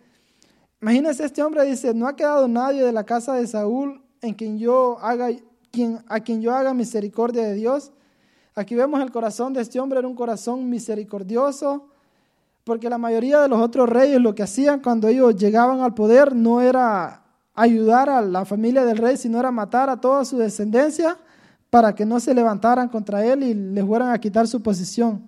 [0.82, 4.58] Imagínense, este hombre dice, no ha quedado nadie de la casa de Saúl en quien
[4.58, 5.30] yo haga,
[5.70, 7.92] quien, a quien yo haga misericordia de Dios.
[8.56, 11.93] Aquí vemos el corazón de este hombre, era un corazón misericordioso,
[12.64, 16.36] porque la mayoría de los otros reyes lo que hacían cuando ellos llegaban al poder
[16.36, 21.18] no era ayudar a la familia del rey, sino era matar a toda su descendencia
[21.70, 25.28] para que no se levantaran contra él y le fueran a quitar su posición.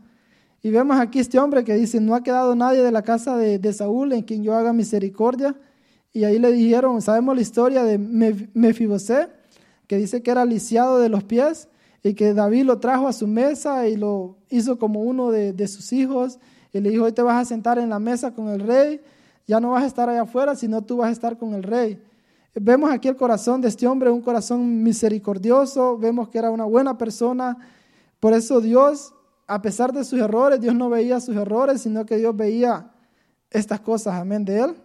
[0.61, 3.73] Y vemos aquí este hombre que dice, no ha quedado nadie de la casa de,
[3.73, 5.55] Saúl en quien yo haga misericordia.
[6.11, 9.27] Y ahí le dijeron, sabemos la historia de Mefibosé,
[9.86, 11.67] que dice que era lisiado de los pies
[12.05, 15.67] y que David lo trajo a su mesa y lo hizo como uno de, de
[15.67, 16.37] sus hijos.
[16.71, 19.01] Y le dijo, hoy te vas a sentar en la mesa con el rey,
[19.47, 21.99] ya no vas a estar allá afuera, sino tú vas a estar con el rey.
[22.53, 26.95] Vemos aquí el corazón de este hombre, un corazón misericordioso, vemos que era una buena
[26.95, 27.57] persona.
[28.19, 29.15] Por eso Dios
[29.47, 32.91] a pesar de sus errores, Dios no veía sus errores, sino que Dios veía
[33.49, 34.75] estas cosas, amén, de él.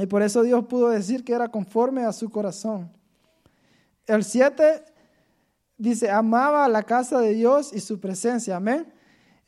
[0.00, 2.90] Y por eso Dios pudo decir que era conforme a su corazón.
[4.06, 4.84] El 7
[5.80, 8.86] dice, amaba la casa de Dios y su presencia, amén.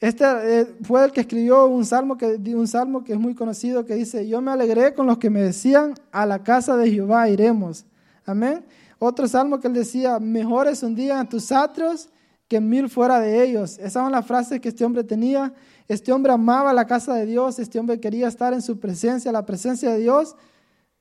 [0.01, 3.85] Este eh, fue el que escribió un salmo, que, un salmo que es muy conocido
[3.85, 7.29] que dice, yo me alegré con los que me decían, a la casa de Jehová
[7.29, 7.85] iremos.
[8.25, 8.65] Amén.
[8.99, 12.09] Otro salmo que él decía, mejor es un día en tus atrios
[12.49, 13.79] que mil fuera de ellos.
[13.79, 15.53] Esas son las frases que este hombre tenía.
[15.87, 19.45] Este hombre amaba la casa de Dios, este hombre quería estar en su presencia, la
[19.45, 20.35] presencia de Dios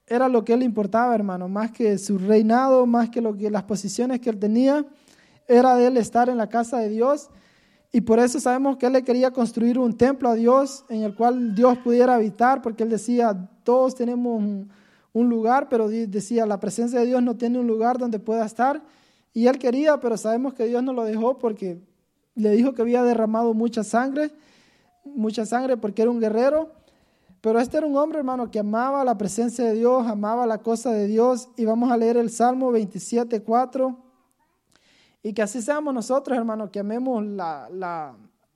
[0.08, 3.64] era lo que él importaba, hermano, más que su reinado, más que, lo que las
[3.64, 4.86] posiciones que él tenía.
[5.52, 7.30] Era de él estar en la casa de Dios.
[7.92, 11.14] Y por eso sabemos que él le quería construir un templo a Dios en el
[11.14, 14.42] cual Dios pudiera habitar, porque él decía, todos tenemos
[15.14, 18.82] un, lugar, pero decía, la presencia de Dios no tiene un lugar donde pueda estar.
[19.34, 21.82] Y él quería, pero sabemos que Dios no lo dejó porque
[22.36, 24.32] le dijo que había derramado mucha sangre,
[25.04, 26.70] mucha sangre porque era un guerrero.
[27.42, 30.94] Pero este era un hombre, hermano, que amaba la presencia de Dios, amaba la cosa
[30.94, 31.50] de Dios.
[31.58, 34.11] Y vamos a leer el Salmo 27, 4.
[35.24, 37.70] Y que así seamos nosotros, hermano, que amemos la,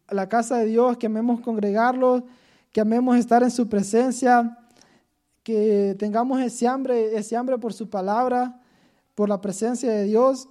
[0.09, 2.25] la, casa de Dios, que amemos congregarlo,
[2.71, 4.57] que amemos estar en su presencia,
[5.43, 8.59] que tengamos ese hambre, ese hambre por su palabra,
[9.13, 10.49] por la presencia de Dios.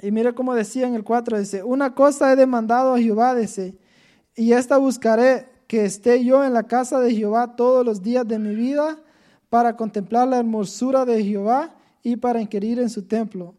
[0.00, 3.76] Y mire cómo decía en el 4, dice, una cosa he demandado a Jehová, dice,
[4.34, 8.38] y esta buscaré, que esté yo en la casa de Jehová todos los días de
[8.38, 8.98] mi vida,
[9.50, 13.54] para contemplar la hermosura de Jehová y para inquirir en su templo.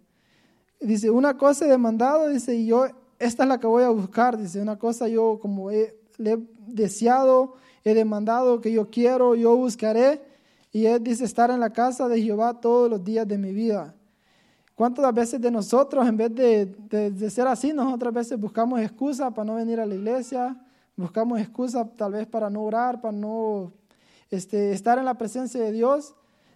[0.81, 2.87] Dice, una cosa he demandado, dice, y yo,
[3.19, 7.53] esta es la que voy a buscar, dice, una cosa yo como he, le deseado,
[7.83, 10.21] he demandado que yo quiero, yo buscaré,
[10.71, 13.93] y él dice estar en la casa de Jehová todos los días de mi vida.
[14.73, 19.45] ¿Cuántas veces de nosotros, en vez de, de, ser así, nosotras veces buscamos excusa para
[19.45, 20.59] no venir a la iglesia,
[20.95, 23.71] buscamos excusa tal vez para no orar, para no
[24.31, 26.15] este, estar en la presencia de Dios?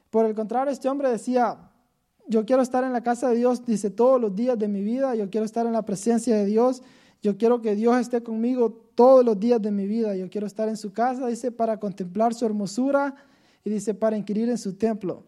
[0.09, 1.57] Por el contrario, este hombre decía,
[2.27, 5.15] yo quiero estar en la casa de Dios, dice, todos los días de mi vida,
[5.15, 6.81] yo quiero estar en la presencia de Dios,
[7.21, 10.67] yo quiero que Dios esté conmigo todos los días de mi vida, yo quiero estar
[10.69, 13.15] en su casa, dice, para contemplar su hermosura
[13.63, 15.23] y dice, para inquirir en su templo.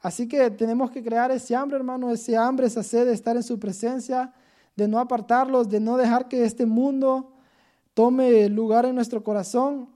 [0.00, 3.42] Así que tenemos que crear ese hambre, hermano, ese hambre, esa sed de estar en
[3.42, 4.32] su presencia,
[4.76, 7.32] de no apartarlos, de no dejar que este mundo
[7.94, 9.88] tome lugar en nuestro corazón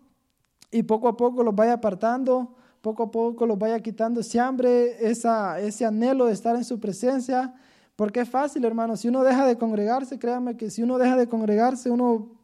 [0.72, 4.97] y poco a poco los vaya apartando, poco a poco los vaya quitando ese hambre,
[5.01, 7.55] esa, ese anhelo de estar en su presencia,
[7.97, 11.28] porque es fácil, hermano, si uno deja de congregarse, créanme que si uno deja de
[11.28, 12.43] congregarse, uno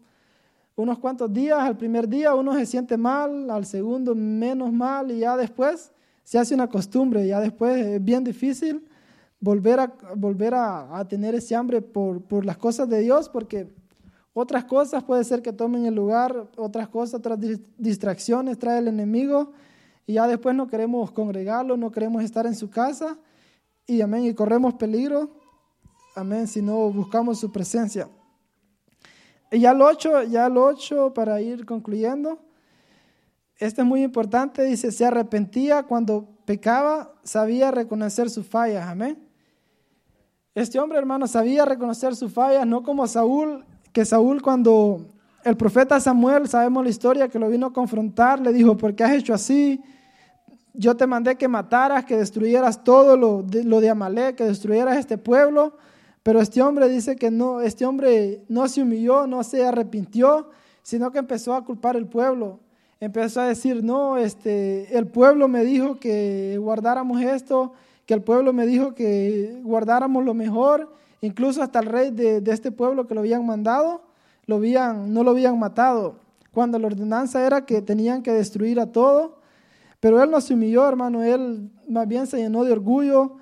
[0.77, 5.19] unos cuantos días, al primer día uno se siente mal, al segundo menos mal y
[5.19, 5.91] ya después
[6.23, 8.87] se hace una costumbre, ya después es bien difícil
[9.41, 13.69] volver a, volver a, tener ese hambre por, por, las cosas de Dios, porque
[14.33, 17.41] otras cosas puede ser que tomen el lugar, otras cosas, otras
[17.77, 19.53] distracciones trae el enemigo,
[20.09, 23.19] y ya después no queremos congregarlo, no queremos estar en su casa,
[23.87, 25.29] y amén, y corremos peligro,
[26.17, 28.09] amén, si no buscamos su presencia.
[29.53, 32.39] Y ya lo ocho, ya lo ocho para ir concluyendo.
[33.59, 39.23] Esto es muy importante, dice, se arrepentía cuando pecaba, sabía reconocer sus fallas, amén.
[40.55, 45.05] Este hombre, hermano, sabía reconocer sus fallas, no como Saúl, que Saúl cuando
[45.45, 49.05] el profeta Samuel, sabemos la historia, que lo vino a confrontar, le dijo, ¿por qué
[49.05, 49.83] has hecho así?
[50.79, 54.97] Yo te mandé que mataras, que destruyeras todo lo de, lo de Amalek, que destruyeras
[54.97, 55.73] este pueblo,
[56.23, 60.51] pero este hombre dice que no, este hombre no se humilló, no se arrepintió,
[60.85, 62.61] sino que empezó a culpar el pueblo.
[63.01, 67.73] Empezó a decir, no, este, el pueblo me dijo que guardáramos esto,
[68.07, 72.71] que el pueblo me dijo que guardáramos lo mejor, incluso hasta el rey de, este
[72.71, 74.03] pueblo que lo habían mandado,
[74.47, 76.15] lo habían, no lo habían matado,
[76.53, 79.38] cuando la ordenanza era que tenían que destruir a todo,
[80.01, 83.37] pero él no se humilló, hermano, él más bien se llenó de orgullo,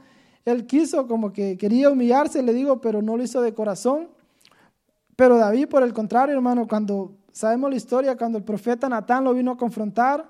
[0.45, 4.09] él quiso como que quería humillarse, le digo, pero no lo hizo de corazón.
[5.17, 9.35] Pero David, por el contrario, hermano, cuando Sabemos la historia cuando el profeta Natán lo
[9.35, 10.27] vino a confrontar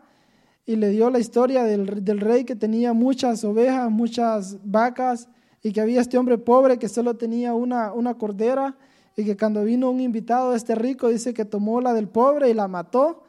[0.64, 1.86] y le dio la historia del,
[2.18, 5.28] rey que tenía muchas ovejas, muchas vacas
[5.62, 8.76] y que había este hombre pobre que solo tenía una, una cordera
[9.16, 12.54] y que cuando vino un invitado, este rico, dice que tomó la del pobre y
[12.54, 13.22] la mató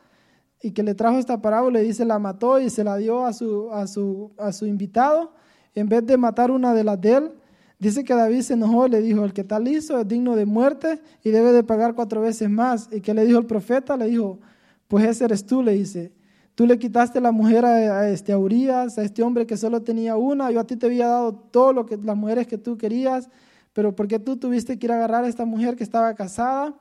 [0.61, 3.33] y que le trajo esta parábola y dice la mató y se la dio a
[3.33, 5.33] su, a su, a su invitado
[5.75, 7.31] en vez de matar una de las de él
[7.79, 10.45] Dice que David se enojó y le dijo, el que tal hizo es digno de
[10.45, 12.89] muerte y debe de pagar cuatro veces más.
[12.91, 13.95] ¿Y que le dijo el profeta?
[13.95, 14.39] Le dijo,
[14.87, 16.11] pues ese eres tú, le dice.
[16.55, 20.15] Tú le quitaste la mujer a, este, a Urias, a este hombre que solo tenía
[20.15, 20.49] una.
[20.49, 23.29] Yo a ti te había dado todo lo que las mujeres que tú querías,
[23.73, 26.73] pero porque tú tuviste que ir a agarrar a esta mujer que estaba casada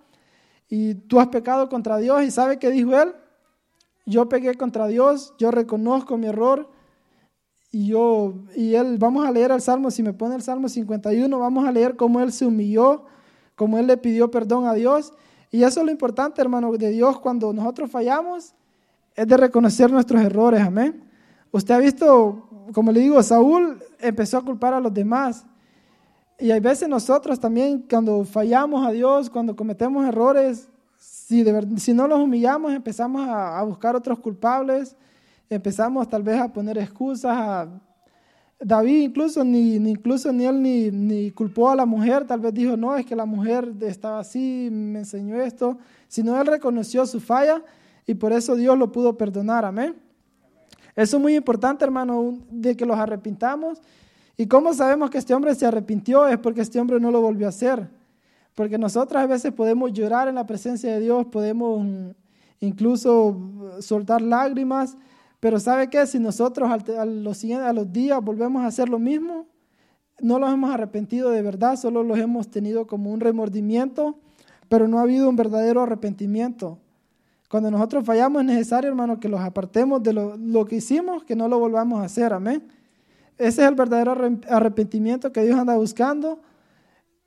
[0.71, 2.25] y tú has pecado contra Dios.
[2.25, 3.13] ¿Y sabe qué dijo él?
[4.07, 6.71] Yo pegué contra Dios, yo reconozco mi error,
[7.73, 11.39] y yo, y él, vamos a leer el Salmo, si me pone el Salmo 51,
[11.39, 13.05] vamos a leer cómo él se humilló,
[13.55, 15.13] cómo él le pidió perdón a Dios.
[15.51, 18.55] Y eso es lo importante, hermano, de Dios cuando nosotros fallamos,
[19.15, 21.05] es de reconocer nuestros errores, amén.
[21.51, 25.45] Usted ha visto, como le digo, Saúl empezó a culpar a los demás.
[26.39, 30.69] Y hay veces nosotros también, cuando fallamos a Dios, cuando cometemos errores,
[31.27, 34.97] si, no los humillamos, empezamos a, a buscar otros culpables
[35.49, 37.69] empezamos tal vez a poner excusas,
[38.59, 42.55] David incluso ni, ni incluso ni él ni, ni, culpó a la mujer, tal vez
[42.55, 47.21] dijo, no, es que la mujer estaba así, me enseñó esto, sino él reconoció su
[47.21, 47.63] falla
[48.07, 49.95] y por eso Dios lo pudo perdonar, amén.
[50.95, 53.83] Eso es muy importante, hermano, de que los arrepintamos.
[54.39, 56.27] ¿Y cómo sabemos que este hombre se arrepintió?
[56.27, 57.87] Es porque este hombre no lo volvió a hacer.
[58.57, 61.87] Porque nosotros a veces podemos llorar en la presencia de Dios, podemos
[62.59, 63.39] incluso
[63.81, 64.97] soltar lágrimas,
[65.41, 66.07] pero ¿sabe qué?
[66.07, 69.47] Si nosotros a los, a los días volvemos a hacer lo mismo,
[70.23, 74.19] no los hemos arrepentido de verdad, solo los hemos tenido como un remordimiento,
[74.71, 76.79] pero no ha habido un verdadero arrepentimiento.
[77.51, 81.37] Cuando nosotros fallamos es necesario, hermano, que los apartemos de lo, lo que hicimos, que
[81.37, 82.67] no lo volvamos a hacer, amén.
[83.37, 84.17] Ese es el verdadero
[84.49, 86.41] arrepentimiento que Dios anda buscando.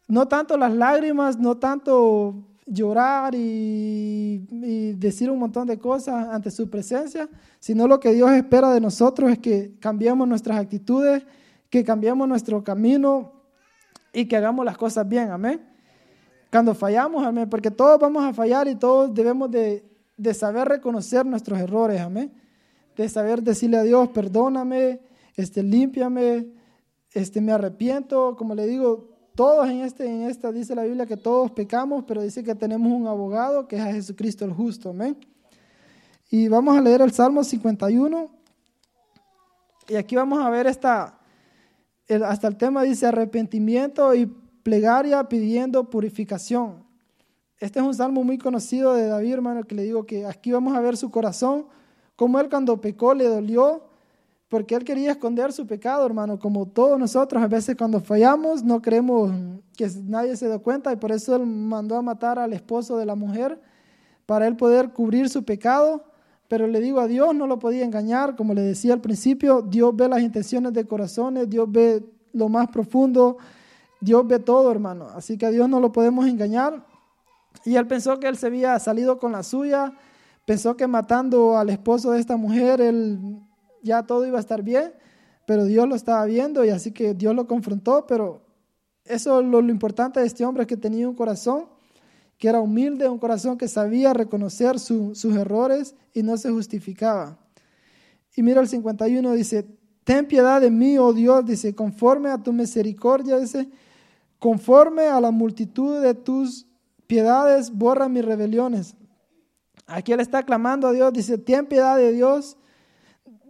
[0.10, 2.34] No tanto las lágrimas, no tanto
[2.66, 7.30] llorar y, decir un montón de cosas ante su presencia,
[7.60, 11.24] sino lo que Dios espera de nosotros es que cambiemos nuestras actitudes,
[11.70, 13.32] que cambiemos nuestro camino
[14.12, 15.62] y que hagamos las cosas bien, amén.
[16.51, 19.86] Cuando fallamos, amén, porque todos vamos a fallar y todos debemos de,
[20.34, 22.34] saber reconocer nuestros errores, amén.
[22.95, 25.01] De saber decirle a Dios, perdóname,
[25.36, 26.47] este, límpiame,
[27.14, 29.09] este, me arrepiento, como le digo,
[29.39, 32.91] todos en, este, en esta dice la Biblia que todos pecamos, pero dice que tenemos
[32.91, 34.89] un abogado que es a Jesucristo el justo.
[34.89, 35.15] Amén.
[36.29, 38.29] Y vamos a leer el Salmo 51.
[39.87, 41.21] Y aquí vamos a ver esta,
[42.25, 46.83] hasta el tema dice arrepentimiento y plegaria pidiendo purificación.
[47.59, 50.75] Este es un salmo muy conocido de David, hermano, que le digo que aquí vamos
[50.75, 51.65] a ver su corazón,
[52.17, 53.88] como él cuando pecó le dolió,
[54.50, 57.41] porque él quería esconder su pecado, hermano, como todos nosotros.
[57.41, 59.32] A veces cuando fallamos no queremos
[59.78, 63.06] que nadie se dé cuenta y por eso él mandó a matar al esposo de
[63.06, 63.62] la mujer
[64.26, 66.04] para él poder cubrir su pecado.
[66.47, 69.95] Pero le digo a Dios, no lo podía engañar, como le decía al principio, Dios
[69.95, 73.38] ve las intenciones de corazones, Dios ve lo más profundo,
[74.02, 75.10] Dios ve todo, hermano.
[75.16, 76.84] Así que a Dios no lo podemos engañar.
[77.66, 79.93] Y él pensó que él se había salido con la suya,
[80.45, 83.39] pensó que matando al esposo de esta mujer, él
[83.82, 84.93] ya todo iba a estar bien,
[85.45, 88.41] pero Dios lo estaba viendo y así que Dios lo confrontó, pero
[89.05, 91.65] eso lo, lo importante de este hombre es que tenía un corazón
[92.39, 97.38] que era humilde, un corazón que sabía reconocer sus errores y no se justificaba.
[98.34, 99.67] Y mira el 51, dice,
[100.05, 103.69] ten piedad de mí, oh Dios, dice, conforme a tu misericordia, dice,
[104.39, 106.65] conforme a la multitud de tus
[107.07, 108.95] piedades, borra mis rebeliones.
[109.86, 112.55] Aquí él está clamando a Dios, dice, ten piedad de Dios,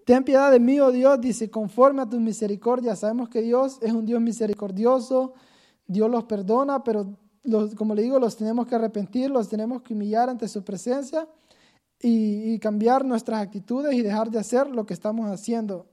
[0.09, 2.95] Ten piedad de mí, oh Dios, dice, conforme a tu misericordia.
[2.95, 5.35] Sabemos que Dios es un Dios misericordioso,
[5.85, 7.15] Dios los perdona, pero
[7.77, 11.27] como le digo, los tenemos que arrepentir, los tenemos que humillar ante su presencia
[12.01, 15.85] y, y cambiar nuestras actitudes y dejar de hacer lo que estamos haciendo.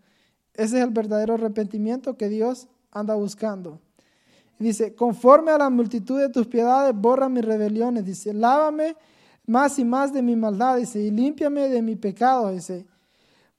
[0.55, 3.83] Ese es el verdadero arrepentimiento que Dios anda buscando.
[4.59, 8.07] Dice, conforme a la multitud de tus piedades, borra mis rebeliones.
[8.07, 8.97] Dice, lávame
[9.45, 10.79] más y más de mi maldad.
[10.79, 12.51] Dice, y límpiame de mi pecado.
[12.51, 12.87] Dice,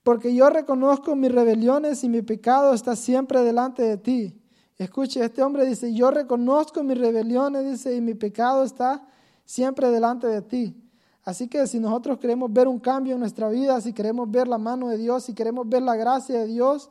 [0.07, 4.41] porque yo reconozco mis rebeliones y mi pecado está siempre delante de ti.
[4.77, 9.05] Escuche, este hombre dice, yo reconozco mis rebeliones, dice, y mi pecado está
[9.43, 10.81] siempre delante de ti.
[11.25, 14.57] Así que si nosotros queremos ver un cambio en nuestra vida, si queremos ver la
[14.57, 16.89] mano de Dios, si queremos ver la gracia de Dios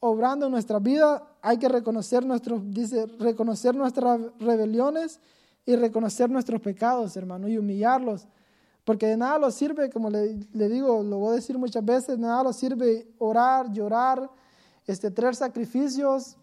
[0.00, 5.20] obrando en nuestra vida, hay que reconocer nuestros, dice, reconocer nuestras rebeliones
[5.64, 8.26] y reconocer nuestros pecados, hermano, y humillarlos.
[8.90, 10.34] Porque de nada lo sirve, como le,
[10.68, 14.28] digo, lo voy a decir muchas veces, de nada lo sirve orar, llorar,
[14.84, 16.36] este, traer sacrificios,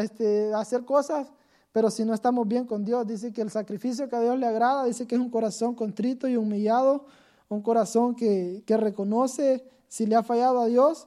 [0.00, 1.30] este, hacer cosas,
[1.72, 4.46] pero si no estamos bien con Dios, dice que el sacrificio que a Dios le
[4.46, 7.04] agrada, dice que es un corazón contrito y humillado,
[7.50, 11.06] un corazón que, que reconoce si le ha fallado a Dios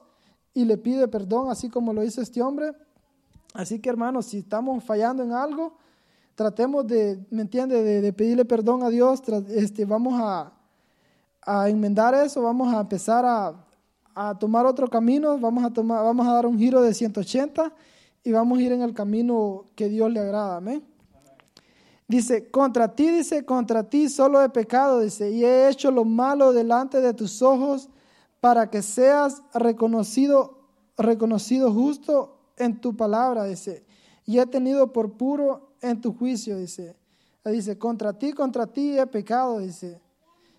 [0.54, 2.70] y le pide perdón, así como lo hizo este hombre.
[3.52, 5.76] Así que hermanos, si estamos fallando en algo,
[6.36, 10.52] tratemos de, ¿me entiende?, de, de pedirle perdón a Dios, este, vamos a,
[11.42, 13.54] a enmendar eso, vamos a empezar a,
[14.14, 17.72] a, tomar otro camino, vamos a, tomar, vamos a dar un giro de 180
[18.24, 20.60] y vamos a ir en el camino que Dios le agrada.
[22.06, 26.52] Dice, contra ti, dice, contra ti solo he pecado, dice, y he hecho lo malo
[26.52, 27.88] delante de tus ojos
[28.40, 30.58] para que seas reconocido,
[30.96, 33.84] reconocido justo en tu palabra, dice,
[34.24, 36.96] y he tenido por puro en tu juicio, dice.
[37.44, 40.02] Dice, contra ti, contra ti he pecado, dice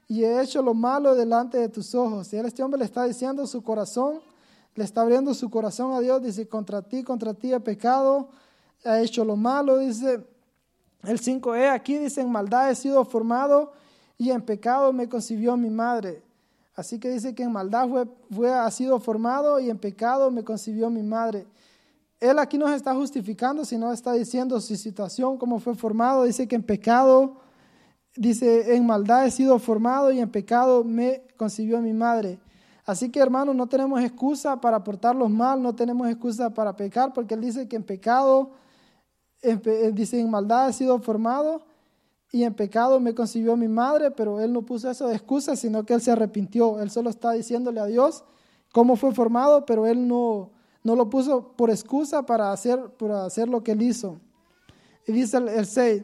[0.10, 2.34] y he hecho lo malo delante de tus ojos.
[2.34, 4.20] Y este hombre le está diciendo su corazón,
[4.74, 8.28] le está abriendo su corazón a Dios, dice, contra ti, contra ti he pecado,
[8.84, 10.26] he hecho lo malo, dice
[11.04, 13.72] el 5e, aquí dice, en maldad he sido formado
[14.18, 16.24] y en pecado me concibió mi madre.
[16.76, 20.44] Así que dice que en maldad fue, fue, ha sido formado y en pecado me
[20.44, 21.46] concibió mi madre.
[22.20, 26.24] él aquí no se está justificando, sino está diciendo su situación, cómo fue formado.
[26.24, 27.38] Dice que en pecado,
[28.20, 32.40] dice, en maldad he sido formado y en pecado me concibió mi madre.
[32.86, 37.34] Así que hermanos, no tenemos excusa para portarlos mal, no tenemos excusa para pecar, porque
[37.34, 38.52] él dice que en pecado,
[39.94, 41.62] dice, en maldad he sido formado
[42.32, 45.86] y en pecado me concibió mi madre, pero él no puso eso de excusa, sino
[45.86, 46.80] que él se arrepintió.
[46.80, 48.24] Él solo está diciéndole a Dios
[48.72, 50.52] cómo fue formado, pero él no
[50.84, 54.20] no lo puso por excusa para hacer, para hacer lo que él hizo.
[55.06, 56.04] Y dice el, 6,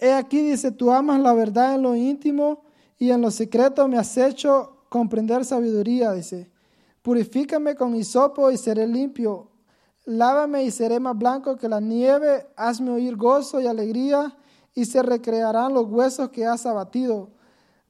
[0.00, 2.62] he aquí dice, tú amas la verdad en lo íntimo
[2.98, 6.50] y en lo secreto me has hecho comprender sabiduría, dice.
[7.02, 9.48] Purifícame con hisopo y seré limpio.
[10.04, 12.46] Lávame y seré más blanco que la nieve.
[12.56, 14.36] Hazme oír gozo y alegría
[14.74, 17.30] y se recrearán los huesos que has abatido.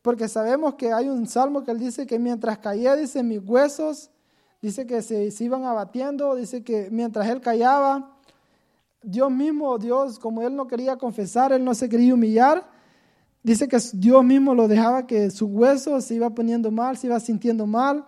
[0.03, 4.11] Porque sabemos que hay un salmo que él dice que mientras caía, dice, mis huesos
[4.63, 8.10] dice que se, iban abatiendo, dice que mientras él callaba,
[9.03, 12.69] Dios mismo, Dios, como él no quería confesar, él no se quería humillar,
[13.43, 17.19] dice que Dios mismo lo dejaba que su hueso se iba poniendo mal, se iba
[17.19, 18.05] sintiendo mal,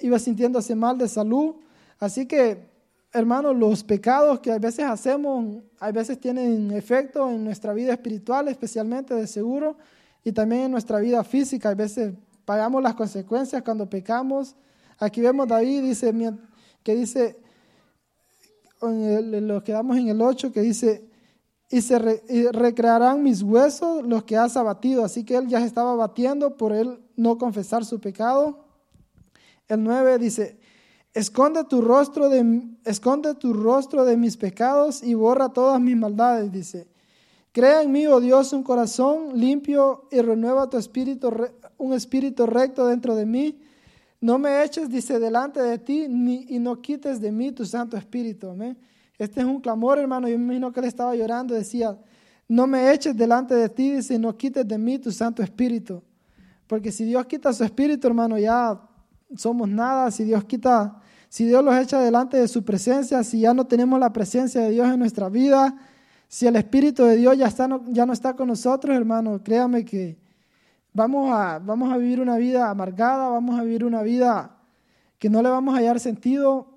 [0.00, 1.56] iba sintiéndose mal de salud.
[1.98, 2.68] Así que,
[3.12, 8.48] hermanos, los pecados que a veces hacemos, a veces tienen efecto en nuestra vida espiritual,
[8.48, 9.78] especialmente de seguro,
[10.22, 11.70] y también en nuestra vida física.
[11.70, 12.12] A veces
[12.44, 14.56] pagamos las consecuencias cuando pecamos
[14.98, 16.12] Aquí vemos David dice,
[16.82, 17.36] que dice,
[18.82, 21.08] en lo quedamos en el 8, que dice,
[21.70, 21.98] y se
[22.52, 25.04] recrearán mis huesos los que has abatido.
[25.04, 28.64] Así que él ya se estaba abatiendo por él no confesar su pecado.
[29.68, 30.58] El 9 dice,
[31.12, 36.52] esconde tu rostro de, esconde tu rostro de mis pecados y borra todas mis maldades,
[36.52, 36.86] dice.
[37.50, 41.32] Crea en mí, oh Dios, un corazón limpio y renueva tu espíritu,
[41.78, 43.58] un espíritu recto dentro de mí.
[44.20, 47.96] No me eches, dice, delante de ti ni, y no quites de mí tu Santo
[47.96, 48.54] Espíritu.
[49.18, 50.28] Este es un clamor, hermano.
[50.28, 51.54] Yo imagino que él estaba llorando.
[51.54, 51.96] Decía,
[52.48, 56.02] no me eches delante de ti, dice, y no quites de mí tu Santo Espíritu.
[56.66, 58.80] Porque si Dios quita su Espíritu, hermano, ya
[59.36, 60.10] somos nada.
[60.10, 64.00] Si Dios quita, si Dios los echa delante de su presencia, si ya no tenemos
[64.00, 65.76] la presencia de Dios en nuestra vida,
[66.28, 70.18] si el Espíritu de Dios ya, está, ya no está con nosotros, hermano, créame que
[70.96, 74.56] vamos a, vamos a vivir una vida amargada, vamos a vivir una vida
[75.18, 76.68] que no le vamos a hallar sentido.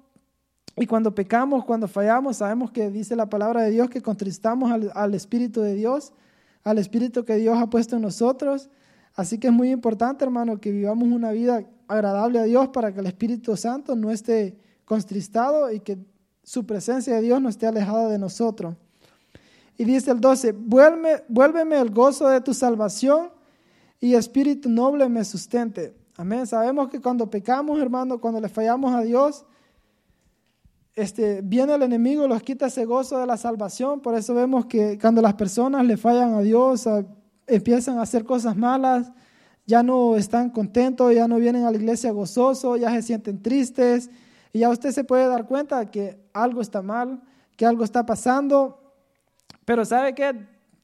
[0.75, 4.91] Y cuando pecamos, cuando fallamos, sabemos que dice la palabra de Dios que contristamos al,
[4.93, 6.11] al Espíritu de Dios,
[6.65, 8.69] al Espíritu que Dios ha puesto en nosotros.
[9.15, 12.99] Así que es muy importante, hermano, que vivamos una vida agradable a Dios para que
[12.99, 15.97] el Espíritu Santo no esté contristado y que
[16.43, 18.75] su presencia de Dios no esté alejada de nosotros.
[19.77, 23.38] Y dice el 12, Vuelve, vuélveme el gozo de tu salvación
[23.99, 25.95] y espíritu noble me sustente.
[26.17, 26.47] Amén.
[26.47, 29.45] Sabemos que cuando pecamos, hermano, cuando le fallamos a Dios,
[30.95, 34.01] este, viene el enemigo, los quita ese gozo de la salvación.
[34.01, 36.87] Por eso vemos que cuando las personas le fallan a Dios,
[37.47, 39.11] empiezan a hacer cosas malas,
[39.65, 44.09] ya no están contentos, ya no vienen a la iglesia gozosos, ya se sienten tristes.
[44.51, 47.21] Y ya usted se puede dar cuenta que algo está mal,
[47.55, 48.93] que algo está pasando.
[49.63, 50.35] Pero ¿sabe qué?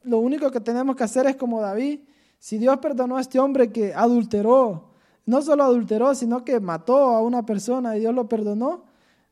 [0.03, 2.01] Lo único que tenemos que hacer es como David,
[2.45, 4.83] si Dios perdonó a este hombre que adulteró,
[5.25, 8.83] no solo adulteró, sino que mató a una persona y Dios lo perdonó,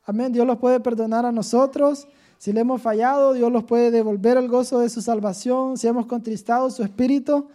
[0.04, 2.08] amén, Dios los puede perdonar a nosotros.
[2.38, 5.78] Si le hemos fallado, Dios los puede devolver el gozo de su salvación.
[5.78, 7.46] Si hemos contristado su espíritu,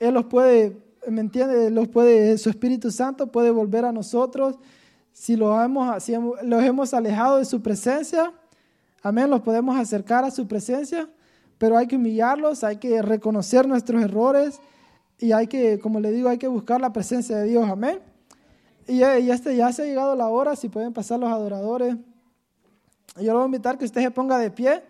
[0.00, 0.76] Él los puede,
[1.06, 1.70] ¿me entiende?
[1.70, 4.56] Los puede, su Espíritu Santo puede volver a nosotros.
[5.12, 8.32] Si los hemos, si los hemos alejado de su presencia,
[9.04, 11.08] amén, los podemos acercar a su presencia,
[11.56, 14.60] pero hay que humillarlos, hay que reconocer nuestros errores
[15.18, 18.00] y hay que, como le digo, hay que buscar la presencia de Dios, amén.
[18.86, 21.96] Y, y este, ya se ha llegado la hora, si pueden pasar los adoradores.
[23.16, 24.82] Yo le voy a invitar que usted se ponga de pie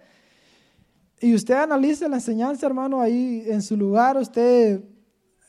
[1.21, 4.17] y usted analice la enseñanza, hermano, ahí en su lugar.
[4.17, 4.85] Usted,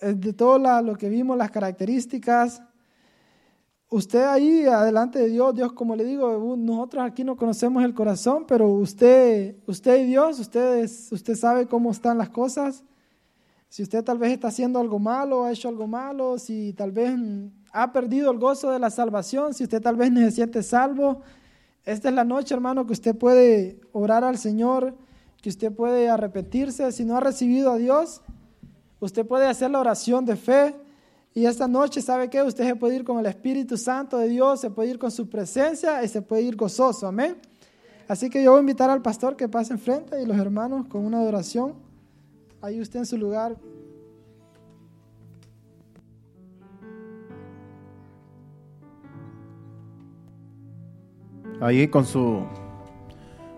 [0.01, 2.61] eh, de todo lo que vimos, las características,
[3.89, 8.45] usted ahí adelante de Dios, Dios, como le digo, nosotros aquí no conocemos el corazón,
[8.47, 12.83] pero usted, usted y Dios, usted, usted sabe cómo están las cosas.
[13.69, 17.13] Si usted tal vez está haciendo algo malo, ha hecho algo malo, si tal vez
[17.71, 21.21] ha perdido el gozo de la salvación, si usted tal vez no se siente salvo,
[21.85, 24.95] esta es la noche, hermano, que usted puede orar al Señor,
[25.41, 26.91] que usted puede arrepentirse.
[26.91, 28.21] Si no ha recibido a Dios,
[28.99, 30.75] usted puede hacer la oración de fe.
[31.33, 32.41] Y esta noche, ¿sabe qué?
[32.41, 35.29] Usted se puede ir con el Espíritu Santo de Dios, se puede ir con su
[35.29, 37.07] presencia y se puede ir gozoso.
[37.07, 37.37] Amén.
[38.07, 41.05] Así que yo voy a invitar al pastor que pase enfrente y los hermanos con
[41.05, 41.88] una adoración.
[42.61, 43.55] Ahí usted en su lugar.
[51.61, 52.45] Ahí con su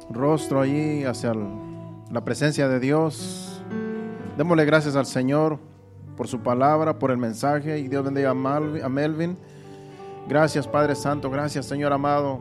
[0.09, 1.33] rostro allí hacia
[2.11, 3.61] la presencia de Dios.
[4.37, 5.59] Démosle gracias al Señor
[6.17, 9.37] por su palabra, por el mensaje y Dios bendiga a Melvin.
[10.27, 12.39] Gracias Padre Santo, gracias Señor amado.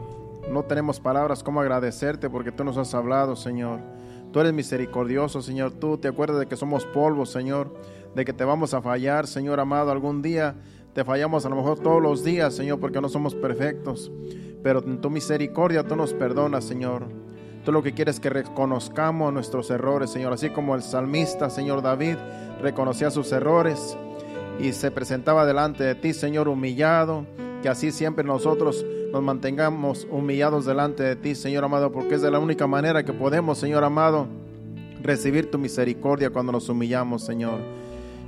[0.50, 3.80] No tenemos palabras como agradecerte porque tú nos has hablado, Señor.
[4.32, 5.72] Tú eres misericordioso, Señor.
[5.72, 7.74] Tú te acuerdas de que somos polvo, Señor,
[8.14, 10.54] de que te vamos a fallar, Señor amado, algún día.
[10.94, 14.10] Te fallamos a lo mejor todos los días, Señor, porque no somos perfectos.
[14.62, 17.06] Pero en tu misericordia tú nos perdonas, Señor.
[17.64, 20.32] Tú lo que quieres es que reconozcamos nuestros errores, Señor.
[20.32, 22.16] Así como el salmista, Señor David,
[22.60, 23.96] reconocía sus errores
[24.58, 27.26] y se presentaba delante de ti, Señor, humillado
[27.62, 32.30] que así siempre nosotros nos mantengamos humillados delante de ti, Señor amado, porque es de
[32.30, 34.26] la única manera que podemos, Señor amado,
[35.02, 37.58] recibir tu misericordia cuando nos humillamos, Señor.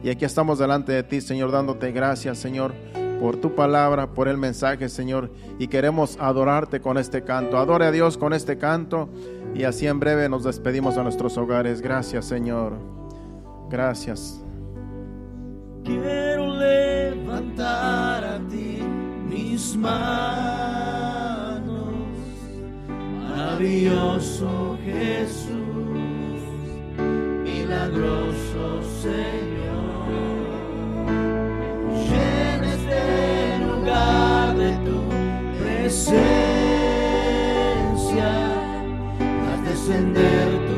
[0.02, 2.72] Y aquí estamos delante de ti, Señor, dándote gracias, Señor,
[3.20, 5.30] por tu palabra, por el mensaje, Señor.
[5.60, 7.56] Y queremos adorarte con este canto.
[7.56, 9.08] Adore a Dios con este canto.
[9.54, 11.80] Y así en breve nos despedimos a nuestros hogares.
[11.80, 12.72] Gracias, Señor.
[13.70, 14.42] Gracias.
[15.84, 18.61] Quiero levantar a ti
[23.62, 26.40] maravilloso Jesús,
[27.44, 30.08] milagroso Señor,
[32.08, 33.02] llena este
[33.64, 34.98] lugar de tu
[35.62, 36.30] presencia,
[39.46, 40.71] haz descender tu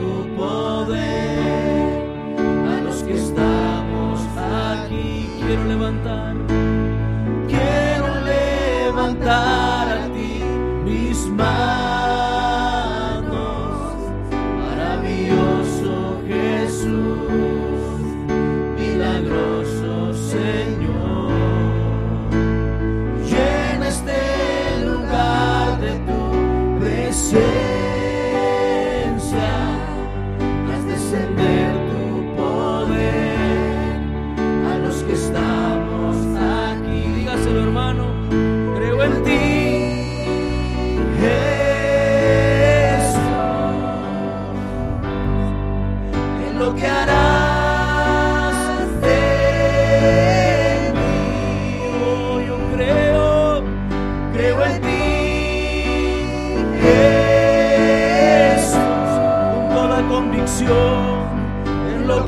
[11.37, 11.74] mis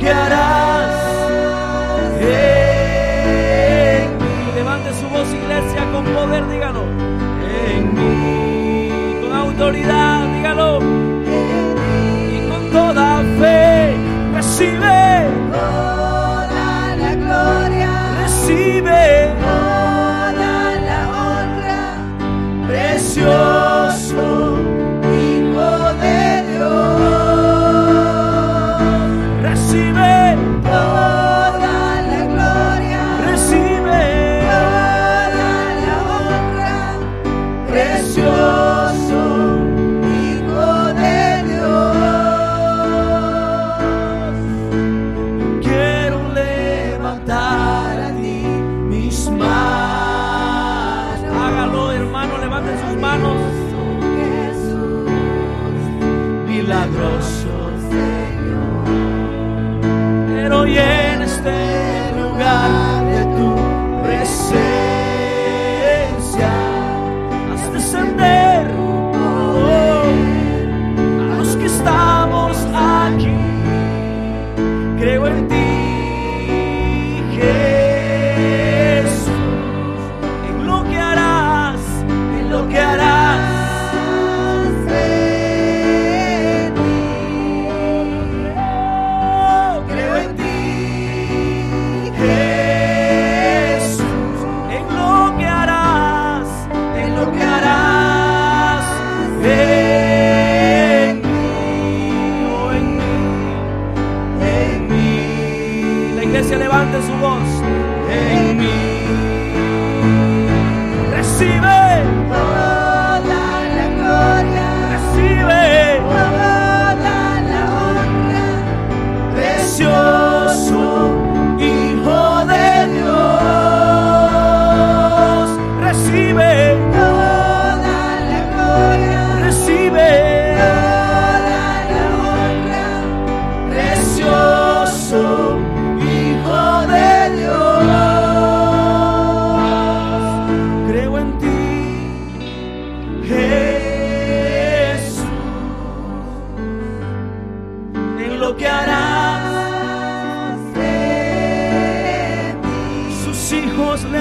[0.07, 0.95] en lo que harás.
[4.55, 6.85] Levante su voz, iglesia, con poder, dígalo.
[7.75, 10.81] En mí, con autoridad, dígalo.
[12.33, 13.95] Y con toda fe,
[14.35, 15.06] recibe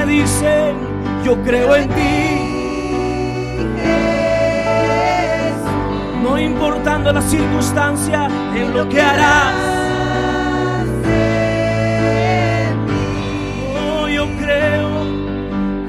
[0.06, 0.76] dicen,
[1.24, 2.46] yo creo en ti.
[6.24, 9.54] No importando la circunstancia, en lo que harás.
[13.78, 14.90] Oh, yo creo,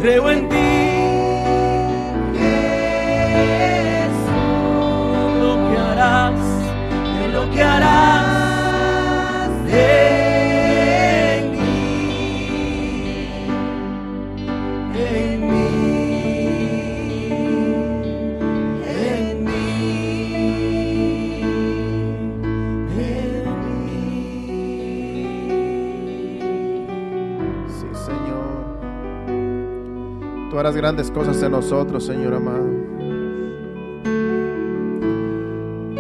[0.00, 0.75] creo en ti.
[30.66, 32.66] Harás grandes cosas en nosotros, Señor amado.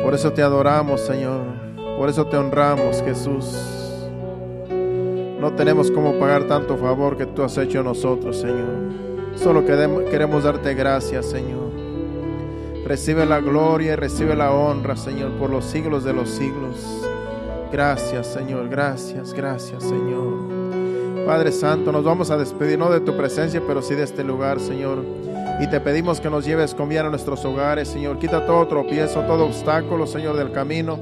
[0.02, 1.42] Por eso te adoramos, Señor.
[1.96, 3.56] Por eso te honramos, Jesús.
[5.40, 9.36] No tenemos cómo pagar tanto favor que tú has hecho a nosotros, Señor.
[9.36, 11.70] Solo queremos darte gracias, Señor.
[12.84, 17.06] Recibe la gloria y recibe la honra, Señor, por los siglos de los siglos.
[17.70, 18.68] Gracias, Señor.
[18.68, 20.65] Gracias, gracias, Señor.
[21.26, 24.60] Padre Santo, nos vamos a despedir no de tu presencia, pero sí de este lugar,
[24.60, 25.02] Señor.
[25.60, 28.20] Y te pedimos que nos lleves con bien a nuestros hogares, Señor.
[28.20, 31.00] Quita todo tropiezo, todo obstáculo, Señor, del camino,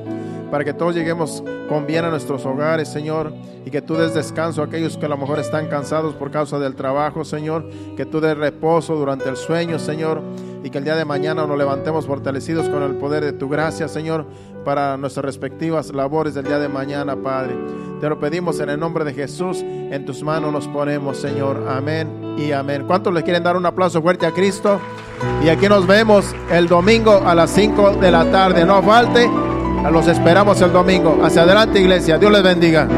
[0.50, 3.34] para que todos lleguemos con bien a nuestros hogares, Señor.
[3.66, 6.58] Y que tú des descanso a aquellos que a lo mejor están cansados por causa
[6.58, 7.68] del trabajo, Señor.
[7.94, 10.22] Que tú des reposo durante el sueño, Señor.
[10.64, 13.86] Y que el día de mañana nos levantemos fortalecidos con el poder de tu gracia,
[13.86, 14.24] Señor,
[14.64, 17.54] para nuestras respectivas labores del día de mañana, Padre.
[18.00, 19.60] Te lo pedimos en el nombre de Jesús.
[19.62, 21.66] En tus manos nos ponemos, Señor.
[21.68, 22.84] Amén y amén.
[22.86, 24.80] ¿Cuántos le quieren dar un aplauso fuerte a Cristo?
[25.44, 28.64] Y aquí nos vemos el domingo a las 5 de la tarde.
[28.64, 29.30] No falte.
[29.92, 31.20] Los esperamos el domingo.
[31.22, 32.16] Hacia adelante, iglesia.
[32.16, 32.88] Dios les bendiga.